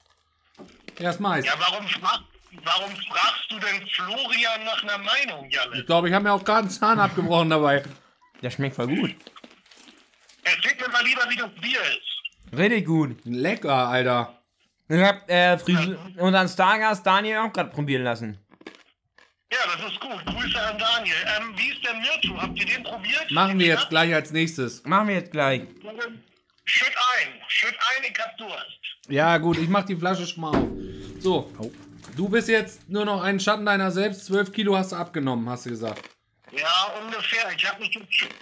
[0.99, 1.45] Ja, ist Mais.
[1.45, 1.86] Ja, warum,
[2.64, 5.80] warum fragst du denn Florian nach einer Meinung, Janis?
[5.80, 7.84] Ich glaube, ich habe mir auch gerade einen Zahn abgebrochen dabei.
[8.41, 9.15] Das schmeckt voll gut.
[10.43, 12.57] Erzähl mir mal lieber, wie das Bier ist.
[12.57, 13.17] Richtig gut.
[13.25, 14.41] Lecker, Alter.
[14.87, 18.39] Ich hab äh, Frisur unseren Stargast Daniel auch gerade probieren lassen.
[19.51, 20.25] Ja, das ist gut.
[20.25, 21.15] Grüße an Daniel.
[21.37, 22.41] Ähm, wie ist der Mirtu?
[22.41, 23.31] Habt ihr den probiert?
[23.31, 24.83] Machen wir jetzt gleich als nächstes.
[24.85, 25.61] Machen wir jetzt gleich.
[26.65, 27.41] Schütt ein.
[27.47, 28.79] Schütt ein, ich hab Durst.
[29.07, 30.67] Ja, gut, ich mach die Flasche schon mal auf.
[31.19, 31.51] So,
[32.15, 34.25] du bist jetzt nur noch ein Schatten deiner selbst.
[34.25, 36.01] 12 Kilo hast du abgenommen, hast du gesagt.
[36.51, 37.51] Ja, ungefähr.
[37.55, 37.95] Ich habe mich,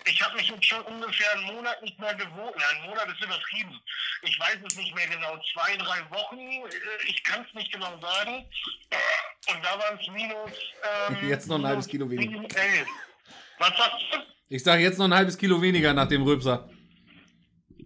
[0.05, 2.61] ich hab mich jetzt schon ungefähr einen Monat nicht mehr gewogen.
[2.71, 3.79] Ein Monat ist übertrieben.
[4.21, 5.37] Ich weiß es nicht mehr genau.
[5.53, 6.37] Zwei, drei Wochen.
[6.39, 6.69] äh,
[7.07, 8.45] Ich kann es nicht genau sagen.
[9.49, 10.51] Und da waren es minus.
[11.09, 12.41] Ähm, Jetzt noch ein halbes Kilo weniger.
[13.59, 14.17] Was sagst du?
[14.49, 16.69] Ich sage jetzt noch ein halbes Kilo weniger nach dem Rülpser.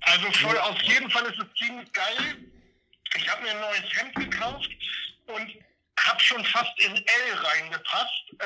[0.02, 2.38] Also voll, auf jeden Fall ist es ziemlich geil.
[3.16, 4.70] Ich habe mir ein neues Hemd gekauft
[5.28, 5.56] und
[6.08, 7.04] habe schon fast in L
[7.44, 8.34] reingepasst.
[8.40, 8.44] Äh,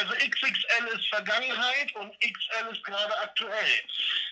[0.00, 3.52] also XXL ist Vergangenheit und XL ist gerade aktuell.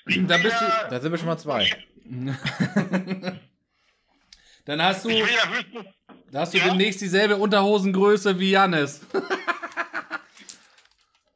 [0.07, 1.71] Ich Da bist du- Da sind wir schon mal zwei.
[4.65, 5.87] Dann hast du, ja höchstens.
[6.33, 6.65] da hast du Ja?
[6.65, 9.01] demnächst dieselbe Unterhosengröße wie Jannis.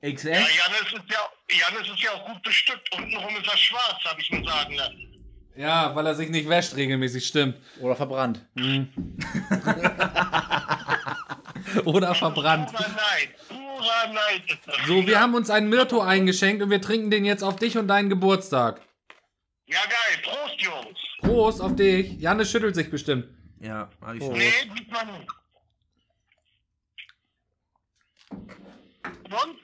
[0.02, 0.24] XS?
[0.24, 2.90] Ja, Janis ist ja, Janis ist ja auch gut bestückt.
[2.96, 5.06] Untenrum ist er schwarz, habe ich mir sagen lassen.
[5.56, 7.56] Ja, weil er sich nicht wäscht regelmäßig, stimmt.
[7.80, 8.40] Oder verbrannt.
[11.84, 12.72] Oder verbrannt.
[12.72, 13.48] Purer Neid.
[13.48, 14.76] Purer Neid ist das.
[14.86, 17.88] So, wir haben uns einen Myrto eingeschenkt und wir trinken den jetzt auf dich und
[17.88, 18.80] deinen Geburtstag.
[19.66, 20.22] Ja, geil.
[20.22, 20.98] Prost, Jungs.
[21.20, 22.18] Prost auf dich.
[22.20, 23.26] Jannis schüttelt sich bestimmt.
[23.60, 24.32] Ja, hab ich schon.
[24.32, 25.28] Nee, diesmal nicht.
[28.30, 29.58] Und?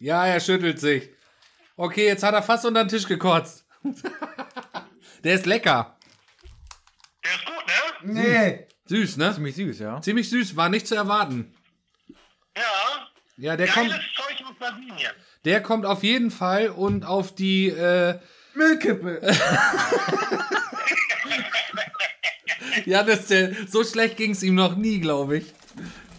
[0.00, 1.10] Ja, er schüttelt sich.
[1.76, 3.64] Okay, jetzt hat er fast unter den Tisch gekotzt.
[5.24, 5.96] Der ist lecker.
[7.24, 7.66] Der ist gut,
[8.04, 8.22] ne?
[8.22, 8.68] Nee.
[8.88, 9.34] Süß, ne?
[9.34, 10.00] Ziemlich süß, ja.
[10.00, 11.54] Ziemlich süß, war nicht zu erwarten.
[12.56, 12.62] Ja.
[13.36, 15.12] Ja, der Geiles kommt, Zeug aus Sardinien.
[15.44, 18.18] der kommt auf jeden Fall und auf die, äh,
[18.58, 19.20] Müllkippe.
[22.86, 25.54] ja, das, der, so schlecht ging es ihm noch nie, glaube ich.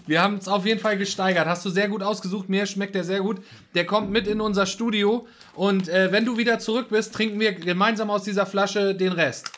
[0.07, 1.45] Wir haben es auf jeden Fall gesteigert.
[1.47, 2.49] Hast du sehr gut ausgesucht.
[2.49, 3.43] Mir schmeckt der sehr gut.
[3.75, 5.27] Der kommt mit in unser Studio.
[5.53, 9.51] Und äh, wenn du wieder zurück bist, trinken wir gemeinsam aus dieser Flasche den Rest.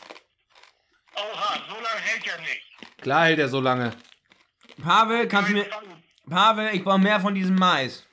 [1.14, 2.61] Oha, so lange hält er nicht.
[3.02, 3.92] Klar hält er so lange.
[4.80, 5.66] Pavel, kannst du mir.
[6.30, 8.06] Pavel, ich brauche mehr von diesem Mais.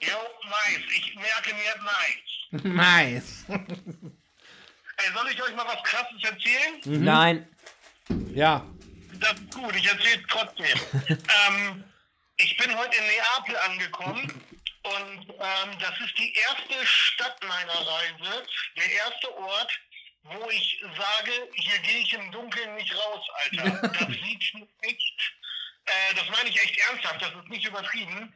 [0.00, 0.82] Jo, Mais.
[0.94, 2.26] Ich merke mir Mais.
[2.64, 3.44] Nice.
[3.48, 7.04] Ey, soll ich euch mal was Krasses erzählen?
[7.04, 7.48] Nein.
[8.32, 8.64] Ja.
[9.20, 10.78] Das ist gut, ich erzähle es trotzdem.
[11.48, 11.84] ähm,
[12.36, 14.32] ich bin heute in Neapel angekommen
[14.82, 19.72] und ähm, das ist die erste Stadt meiner Reise, der erste Ort,
[20.28, 23.88] wo ich sage, hier gehe ich im Dunkeln nicht raus, Alter.
[23.98, 25.32] Das sieht schon echt,
[25.86, 28.32] äh, das meine ich echt ernsthaft, das ist nicht übertrieben.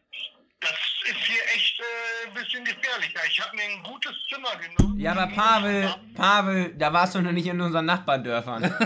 [0.60, 0.72] Das
[1.06, 3.20] ist hier echt äh, ein bisschen gefährlicher.
[3.30, 5.00] Ich habe mir ein gutes Zimmer genommen.
[5.00, 8.64] Ja, aber Pavel, Pavel, da warst du noch nicht in unseren Nachbardörfern.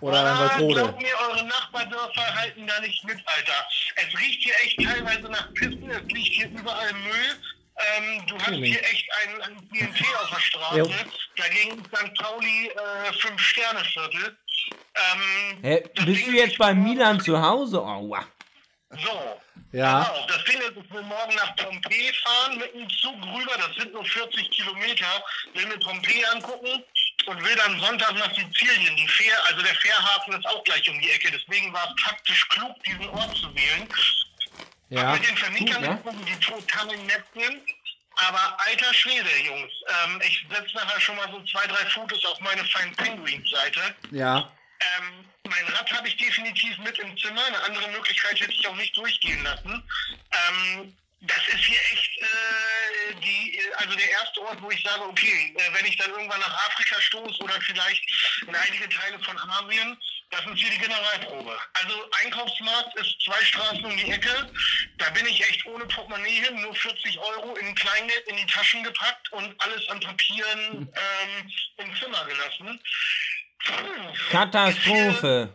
[0.00, 0.56] Oder Ah.
[0.56, 3.66] Glaubt mir, eure Nachbardörfer halten da nicht mit, Alter.
[3.96, 7.42] Es riecht hier echt teilweise nach Pissen, es liegt hier überall Müll.
[7.78, 10.78] Ähm, du hast hier echt ein, ein TNT auf der Straße.
[10.78, 10.90] Jo.
[11.36, 12.14] Dagegen ist St.
[12.18, 14.36] Pauli äh, Fünf-Sterne-Viertel.
[15.62, 17.80] Ähm, das bist du jetzt bei Milan zu Hause?
[17.80, 18.26] Aua.
[18.90, 19.40] So.
[19.72, 20.02] Ja.
[20.02, 23.76] Genau, das Ding ist, ich will morgen nach Pompeji fahren mit dem Zug rüber, das
[23.76, 25.22] sind nur 40 Kilometer,
[25.52, 26.82] will mir Pompeji angucken
[27.26, 28.96] und will dann Sonntag nach Sizilien.
[28.96, 32.48] Die Fähr, also der Fährhafen ist auch gleich um die Ecke, deswegen war es taktisch
[32.48, 33.86] klug, diesen Ort zu wählen.
[34.90, 35.12] Ja.
[35.12, 36.24] Mit den Vermietern Gut, ne?
[36.26, 37.62] die total nett sind.
[38.20, 39.72] Aber alter Schwede, Jungs,
[40.04, 43.94] ähm, ich setze nachher schon mal so zwei, drei Fotos auf meine Fine Penguins Seite.
[44.10, 44.50] Ja.
[44.80, 47.44] Ähm, mein Rad habe ich definitiv mit im Zimmer.
[47.44, 49.82] Eine andere Möglichkeit hätte ich auch nicht durchgehen lassen.
[50.32, 55.54] Ähm, das ist hier echt äh, die, also der erste Ort, wo ich sage, okay,
[55.56, 58.02] äh, wenn ich dann irgendwann nach Afrika stoße oder vielleicht
[58.46, 59.96] in einige Teile von Asien,
[60.30, 61.56] das ist hier die Generalprobe.
[61.74, 64.28] Also Einkaufsmarkt ist zwei Straßen um die Ecke.
[64.98, 68.82] Da bin ich echt ohne Portemonnaie hin, nur 40 Euro in Kleingeld in die Taschen
[68.84, 72.80] gepackt und alles an Papieren ähm, im Zimmer gelassen.
[74.30, 75.54] Katastrophe.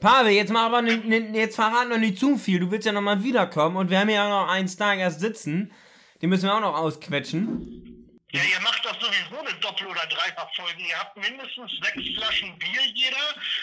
[0.00, 2.60] Pavel, jetzt mal aber ni- ni- jetzt verrat noch nicht zu viel.
[2.60, 5.72] Du willst ja noch mal wiederkommen und wir haben ja noch einen Star erst sitzen.
[6.20, 7.95] Den müssen wir auch noch ausquetschen.
[8.32, 10.82] Ja, ihr macht doch sowieso eine Doppel- oder Dreifachfolge.
[10.82, 13.16] Ihr habt mindestens sechs Flaschen Bier jeder,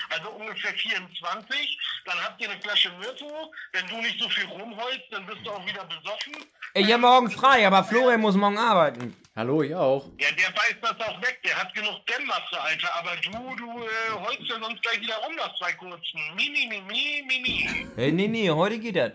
[0.09, 1.77] also ungefähr 24.
[2.05, 3.51] Dann habt ihr eine Flasche Myrto.
[3.73, 6.33] Wenn du nicht so viel rumholst, dann bist du auch wieder besoffen.
[6.75, 9.15] Ich hab morgen frei, aber Florian muss morgen arbeiten.
[9.35, 10.05] Hallo, ich auch.
[10.19, 11.41] Ja, der beißt das auch weg.
[11.43, 12.95] Der hat genug Dämmmasse, Alter.
[12.95, 16.21] Aber du, du äh, holst ja sonst gleich wieder rum nach zwei kurzen.
[16.35, 17.87] Mi, mi, mi, mi, mi, mi.
[17.97, 19.13] Hey, nee, nee, heute geht das.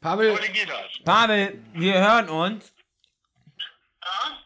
[0.00, 1.04] Pavel, Heute geht das.
[1.04, 2.72] Pavel, wir hören uns.
[4.10, 4.38] Ja?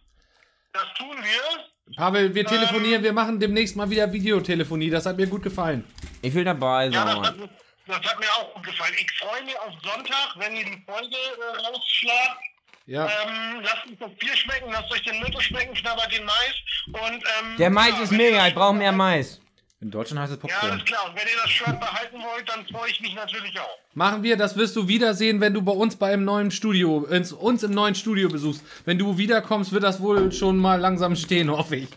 [0.72, 1.96] Das tun wir.
[1.96, 4.90] Pavel, wir telefonieren, wir machen demnächst mal wieder Videotelefonie.
[4.90, 5.84] Das hat mir gut gefallen.
[6.22, 7.50] Ich will dabei Ja, das hat, sein.
[7.86, 8.94] das hat mir auch gut gefallen.
[8.98, 12.40] Ich freue mich auf Sonntag, wenn ihr die Folge äh, rausschlagt.
[12.86, 13.06] Ja.
[13.06, 16.54] Ähm, lasst uns das Bier schmecken, lasst euch den Mittel schmecken, knabbert den Mais.
[16.86, 19.40] Und, ähm, Der Mais ja, ist mega, ich brauche mehr Mais.
[19.84, 20.70] In Deutschland heißt es Ja, Popcorn.
[20.72, 21.04] alles klar.
[21.10, 23.78] Und wenn ihr das Shirt behalten wollt, dann freue ich mich natürlich auch.
[23.92, 27.62] Machen wir, das wirst du wiedersehen, wenn du bei uns beim neuen Studio, ins, uns
[27.62, 28.64] im neuen Studio besuchst.
[28.86, 31.88] Wenn du wiederkommst, wird das wohl schon mal langsam stehen, hoffe ich.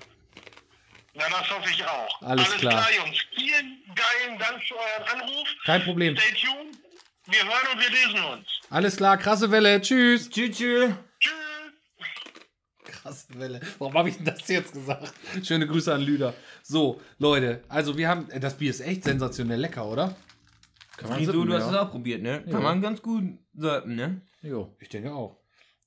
[1.14, 2.22] Ja, das hoffe ich auch.
[2.24, 2.86] Alles klar.
[2.98, 3.18] Jungs.
[3.34, 5.48] Vielen geilen Dank für euren Anruf.
[5.66, 6.18] Kein Problem.
[6.18, 6.76] Stay tuned.
[7.28, 8.48] Wir hören und wir lesen uns.
[8.70, 9.80] Alles klar, krasse Welle.
[9.82, 10.30] Tschüss.
[10.30, 10.92] Tschüss, tschüss.
[13.08, 13.60] Krasse Welle.
[13.80, 15.14] Warum habe ich denn das jetzt gesagt?
[15.44, 16.34] Schöne Grüße an Lüder.
[16.64, 20.16] So, Leute, also wir haben, das Bier ist echt sensationell lecker, oder?
[20.98, 21.70] Kann man sippen, du hast ja.
[21.72, 22.42] es auch probiert, ne?
[22.44, 22.60] Kann Ja.
[22.60, 23.24] man ganz gut
[23.56, 24.22] surfen, ne?
[24.42, 24.76] Jo.
[24.80, 25.38] Ich denke auch.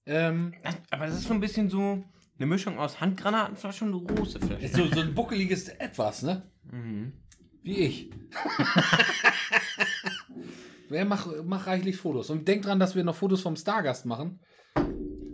[0.06, 0.54] Ähm,
[0.90, 2.02] Aber das ist so ein bisschen so
[2.38, 4.68] eine Mischung aus Handgranatenflasche und große Flasche.
[4.68, 6.42] so, so ein buckeliges Etwas, ne?
[6.70, 7.12] Mhm.
[7.62, 8.10] Wie ich.
[10.88, 12.30] Wer mach, mach reichlich Fotos.
[12.30, 14.40] Und denk dran, dass wir noch Fotos vom Stargast machen.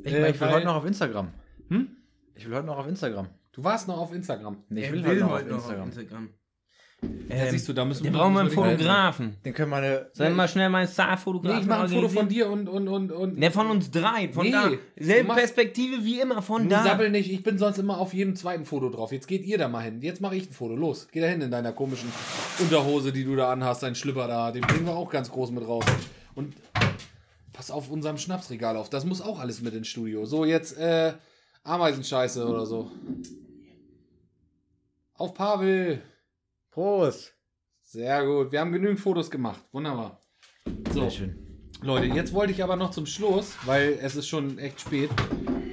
[0.03, 1.33] Ich, Äh, mein, ich will heute noch auf Instagram.
[1.69, 1.89] Hm?
[2.35, 3.29] Ich will heute noch auf Instagram.
[3.53, 4.65] Du warst noch auf Instagram.
[4.69, 5.89] Nee, ich will, will heute noch heute auf Instagram.
[5.89, 6.29] Instagram.
[7.29, 9.37] Ja, Ähm, siehst du, da müssen wir brauchen wir einen wir Fotografen.
[9.45, 10.11] Den können meine.
[10.15, 12.69] Sollen wir mal schnell mal einen Nee, Star-Fotografen ich mache ein Foto von dir und,
[12.69, 13.39] und, und, und.
[13.39, 14.31] Ne, von uns drei.
[14.31, 14.71] Von Nee, da.
[14.99, 16.41] Selbe Perspektive wie immer.
[16.41, 16.83] Von da.
[16.83, 19.13] sabbel nicht, ich bin sonst immer auf jedem zweiten Foto drauf.
[19.13, 20.01] Jetzt geht ihr da mal hin.
[20.01, 20.75] Jetzt mache ich ein Foto.
[20.75, 22.11] Los, geh da hin in deiner komischen
[22.61, 24.51] Unterhose, die du da anhast, dein Schlipper da.
[24.51, 25.85] Den bringen wir auch ganz groß mit raus.
[26.35, 26.55] Und
[27.53, 28.89] pass auf unserem Schnapsregal auf.
[28.89, 30.25] Das muss auch alles mit ins Studio.
[30.25, 31.13] So, jetzt äh,
[31.67, 32.91] Ameisenscheiße oder so.
[35.15, 36.03] Auf Pavel.
[36.71, 37.33] Prost.
[37.83, 38.53] Sehr gut.
[38.53, 39.63] Wir haben genügend Fotos gemacht.
[39.73, 40.21] Wunderbar.
[40.93, 41.01] So.
[41.03, 41.43] Sehr schön.
[41.83, 45.11] Leute, jetzt wollte ich aber noch zum Schluss, weil es ist schon echt spät.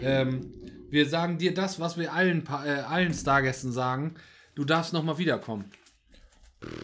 [0.02, 0.52] Ähm,
[0.90, 4.16] wir sagen dir das, was wir allen, Pa- äh, allen Stargästen sagen.
[4.56, 5.72] Du darfst noch mal wiederkommen.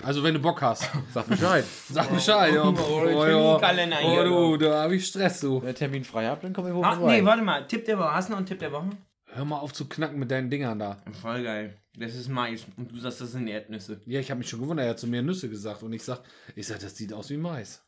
[0.03, 0.89] Also wenn du Bock hast.
[1.13, 1.65] Sag Bescheid.
[1.89, 2.53] Sag Bescheid.
[2.53, 2.63] ja.
[2.63, 3.97] oh, Oh, ja.
[3.99, 4.31] hier.
[4.31, 5.61] oh du, da habe ich Stress, du.
[5.61, 7.19] Wenn ihr Termin frei habt, dann komme ich hoch vorbei.
[7.19, 7.65] nee, warte mal.
[7.67, 8.13] Tipp der Woche.
[8.13, 8.89] Hast du noch einen Tipp der Woche?
[9.31, 10.97] Hör mal auf zu knacken mit deinen Dingern da.
[11.21, 11.77] Voll geil.
[11.97, 12.65] Das ist Mais.
[12.77, 14.01] Und du sagst, das sind Erdnüsse.
[14.05, 16.21] Ja, ich habe mich schon gewundert, er hat zu mir Nüsse gesagt und ich sag,
[16.55, 17.83] ich sag, das sieht aus wie Mais.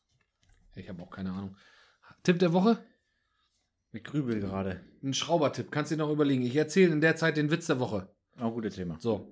[0.76, 1.56] Ich habe auch keine Ahnung.
[2.24, 2.78] Tipp der Woche?
[3.94, 4.82] Ich grübel gerade.
[5.04, 6.44] Ein Schraubertipp, kannst du dir noch überlegen.
[6.44, 8.08] Ich erzähle in der Zeit den Witz der Woche.
[8.40, 8.98] Auch gutes Thema.
[9.00, 9.28] So,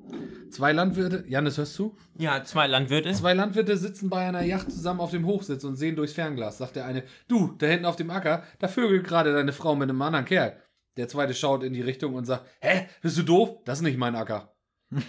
[0.52, 1.96] zwei Landwirte, Janis, hörst du?
[2.18, 3.12] Ja, zwei Landwirte.
[3.14, 6.60] Zwei Landwirte sitzen bei einer Yacht zusammen auf dem Hochsitz und sehen durchs Fernglas.
[6.60, 9.90] Sagt der eine, du, da hinten auf dem Acker, da vögelt gerade deine Frau mit
[9.90, 10.62] einem anderen Kerl.
[10.98, 13.58] Der zweite schaut in die Richtung und sagt, hä, bist du doof?
[13.66, 14.54] Das ist nicht mein Acker.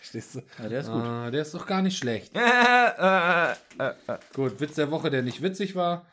[0.00, 0.42] Verstehst du?
[0.62, 1.02] Ja, der ist gut.
[1.02, 2.32] Ah, der ist doch gar nicht schlecht.
[2.36, 4.18] äh, äh, äh.
[4.32, 6.06] Gut, Witz der Woche, der nicht witzig war.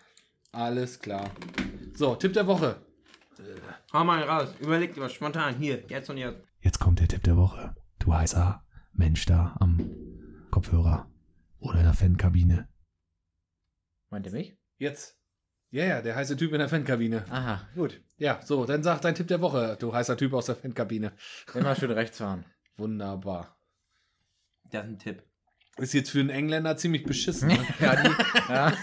[0.51, 1.29] Alles klar.
[1.93, 2.77] So, Tipp der Woche.
[3.93, 4.55] Hau mal raus.
[4.61, 5.55] Überleg dir was spontan.
[5.55, 6.41] Hier, jetzt und jetzt.
[6.61, 7.75] Jetzt kommt der Tipp der Woche.
[7.99, 8.63] Du heißer
[8.93, 9.91] Mensch da am
[10.49, 11.11] Kopfhörer
[11.59, 12.69] oder in der Fankabine.
[14.09, 14.57] Meint ihr mich?
[14.77, 15.17] Jetzt.
[15.71, 17.25] Ja, ja, der heiße Typ in der Fankabine.
[17.29, 18.01] Aha, gut.
[18.17, 21.11] Ja, so, dann sag dein Tipp der Woche, du heißer Typ aus der Fankabine.
[21.53, 22.45] Immer schön rechts fahren.
[22.77, 23.57] Wunderbar.
[24.69, 25.23] Das ist ein Tipp.
[25.77, 27.49] Ist jetzt für einen Engländer ziemlich beschissen.
[27.51, 27.65] Ne?
[27.79, 28.09] ja, die,
[28.49, 28.73] ja.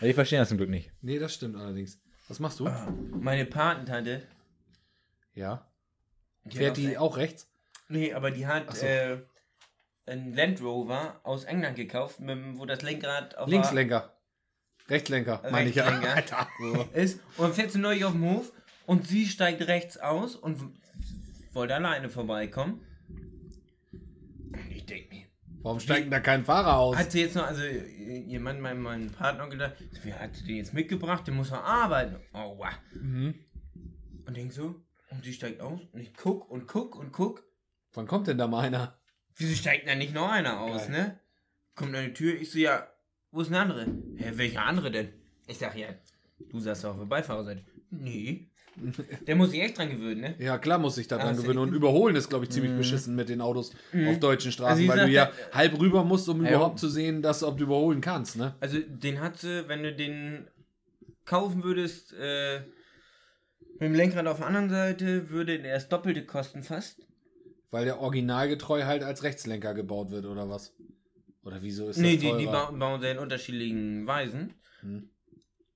[0.00, 0.92] die verstehen das zum Glück nicht.
[1.00, 2.00] nee, das stimmt allerdings.
[2.28, 2.68] Was machst du?
[3.20, 4.26] Meine Patentante.
[5.34, 5.66] Ja.
[6.44, 7.48] die Fährt die auch- rechts?
[7.88, 8.84] Nee, aber die hat so.
[8.84, 9.18] äh,
[10.06, 14.14] einen Land Rover aus England gekauft, mit, wo das Lenkrad auf der- Linkslenker.
[14.88, 15.84] Rechtslenker, meine ich ja.
[16.14, 16.48] Alter.
[16.94, 17.20] Ist.
[17.36, 18.52] Und dann fährt sie neu auf dem Hof
[18.86, 20.60] und sie steigt rechts aus und
[21.52, 22.84] wollte alleine vorbeikommen.
[23.90, 25.24] Und ich denke mir,
[25.68, 26.96] Warum steigt denn da kein Fahrer aus?
[26.96, 27.62] hat sie jetzt noch, also
[28.40, 31.26] Mann, mein, mein Partner gedacht, wie hat sie den jetzt mitgebracht?
[31.26, 32.16] Der muss noch arbeiten.
[32.32, 32.72] Oh, wow.
[32.94, 33.34] Mhm.
[34.24, 37.44] Und denk so, und sie steigt aus und ich guck und guck und guck.
[37.92, 38.98] Wann kommt denn da mal einer?
[39.36, 40.90] Wieso steigt da nicht noch einer aus, Geil.
[40.90, 41.20] ne?
[41.74, 42.88] Kommt an die Tür, ich so, ja,
[43.30, 43.84] wo ist ein andere?
[44.16, 45.12] Hä, welcher andere denn?
[45.48, 45.88] Ich sag, ja,
[46.50, 47.62] du saßt auf der Beifahrerseite.
[47.90, 48.48] Nee.
[49.26, 50.34] Der muss sich echt dran gewöhnen, ne?
[50.38, 51.58] Ja, klar muss ich da dran Ah, gewöhnen.
[51.58, 53.72] Und überholen ist, glaube ich, ziemlich beschissen mit den Autos
[54.06, 56.50] auf deutschen Straßen, Also weil du ja halb rüber musst, um Ja.
[56.50, 58.54] überhaupt zu sehen, dass ob du überholen kannst, ne?
[58.60, 60.48] Also den hat sie, wenn du den
[61.24, 62.60] kaufen würdest, äh,
[63.80, 67.06] mit dem Lenkrad auf der anderen Seite, würde der das Doppelte kosten fast.
[67.70, 70.74] Weil der originalgetreu halt als Rechtslenker gebaut wird, oder was?
[71.44, 74.54] Oder wieso ist nee, das die, die ba bauen sie in unterschiedlichen Weisen.
[74.80, 75.10] Hm.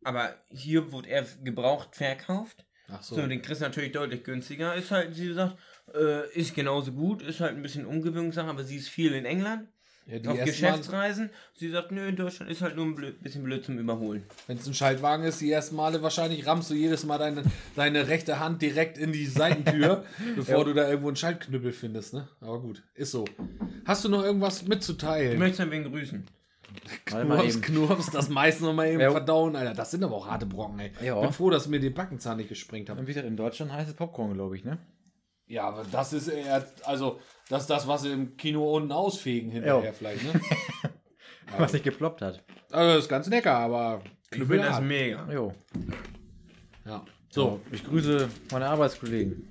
[0.02, 2.66] Aber hier wurde er gebraucht verkauft.
[2.88, 3.14] Ach so.
[3.16, 4.74] So, den kriegst du natürlich deutlich günstiger.
[4.74, 5.56] Ist halt, sie sagt,
[5.94, 9.68] äh, ist genauso gut, ist halt ein bisschen Umgewöhnungssache, aber sie ist viel in England,
[10.06, 11.30] ja, die auf Geschäftsreisen.
[11.54, 14.24] Sie sagt, nö, in Deutschland ist halt nur ein blöd, bisschen blöd zum Überholen.
[14.48, 17.44] Wenn es ein Schaltwagen ist, die ersten Male wahrscheinlich rammst du jedes Mal deine,
[17.76, 20.04] deine rechte Hand direkt in die Seitentür,
[20.36, 20.64] bevor Ja.
[20.64, 22.28] du da irgendwo einen Schaltknüppel findest, ne?
[22.40, 23.24] Aber gut, ist so.
[23.84, 25.38] Hast du noch irgendwas Ich mitzuteilen?
[25.38, 26.26] möchte ein wenig grüßen.
[27.04, 27.60] Knurps.
[27.62, 29.10] Knurps, das meiste noch mal eben Ja.
[29.10, 29.74] verdauen, Alter.
[29.74, 30.92] Das sind aber auch harte Brocken, ey.
[31.02, 31.20] Ja.
[31.20, 32.98] Bin froh, dass mir den Backenzahn nicht gesprengt haben.
[32.98, 34.78] Und wie gesagt, in Deutschland heißt es Popcorn, glaube ich, ne?
[35.46, 39.50] Ja, aber das ist eher, also, das ist das, was sie im Kino unten ausfegen
[39.50, 39.92] hinterher Ja.
[39.92, 40.40] vielleicht, ne?
[41.58, 42.42] Was nicht geploppt hat.
[42.70, 44.82] Also, das ist ganz lecker, aber das knüppelhart.
[44.82, 45.30] mega.
[45.30, 45.52] Jo.
[46.86, 47.04] Ja.
[47.28, 49.48] So, ich grüße meine Arbeitskollegen,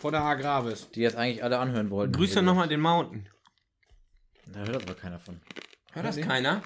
[0.00, 0.88] von der Agravis.
[0.92, 2.12] die jetzt eigentlich alle anhören wollten.
[2.12, 3.28] Grüß dann nochmal den Mountain.
[4.46, 5.40] Da hört aber keiner von.
[5.94, 6.62] Hört das keiner?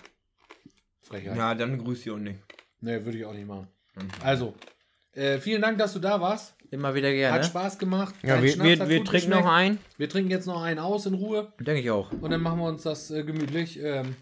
[1.02, 1.36] Frechheit.
[1.36, 2.40] Ja, dann grüß ich auch nicht.
[2.80, 3.68] Nee, würde ich auch nicht machen.
[4.22, 4.54] Also,
[5.12, 6.54] äh, vielen Dank, dass du da warst.
[6.70, 7.34] Immer wieder gerne.
[7.36, 8.14] Hat Spaß gemacht.
[8.22, 9.46] Ja, wir, wir, wir trinken noch geschmeckt.
[9.46, 9.78] ein.
[9.96, 12.12] Wir trinken jetzt noch einen aus in Ruhe Denke ich auch.
[12.12, 13.80] und dann machen wir uns das äh, gemütlich.
[13.80, 14.16] Ähm,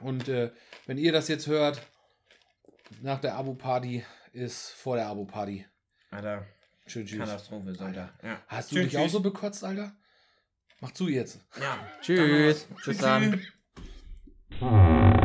[0.00, 0.50] und äh,
[0.86, 1.80] wenn ihr das jetzt hört,
[3.00, 5.66] nach der Abo-Party ist vor der Abo-Party.
[6.10, 6.46] Alter,
[6.86, 7.20] Schön tschüss.
[7.20, 8.12] Katastrophe, Alter.
[8.22, 8.42] Ja.
[8.48, 9.12] Hast du Tschüss, dich auch tschüss.
[9.12, 9.92] so bekotzt, Alter?
[10.80, 11.40] Mach zu jetzt.
[11.58, 11.78] Ja.
[12.02, 12.68] Tschüss.
[12.84, 13.40] Bis dann.
[14.60, 15.21] Hmm.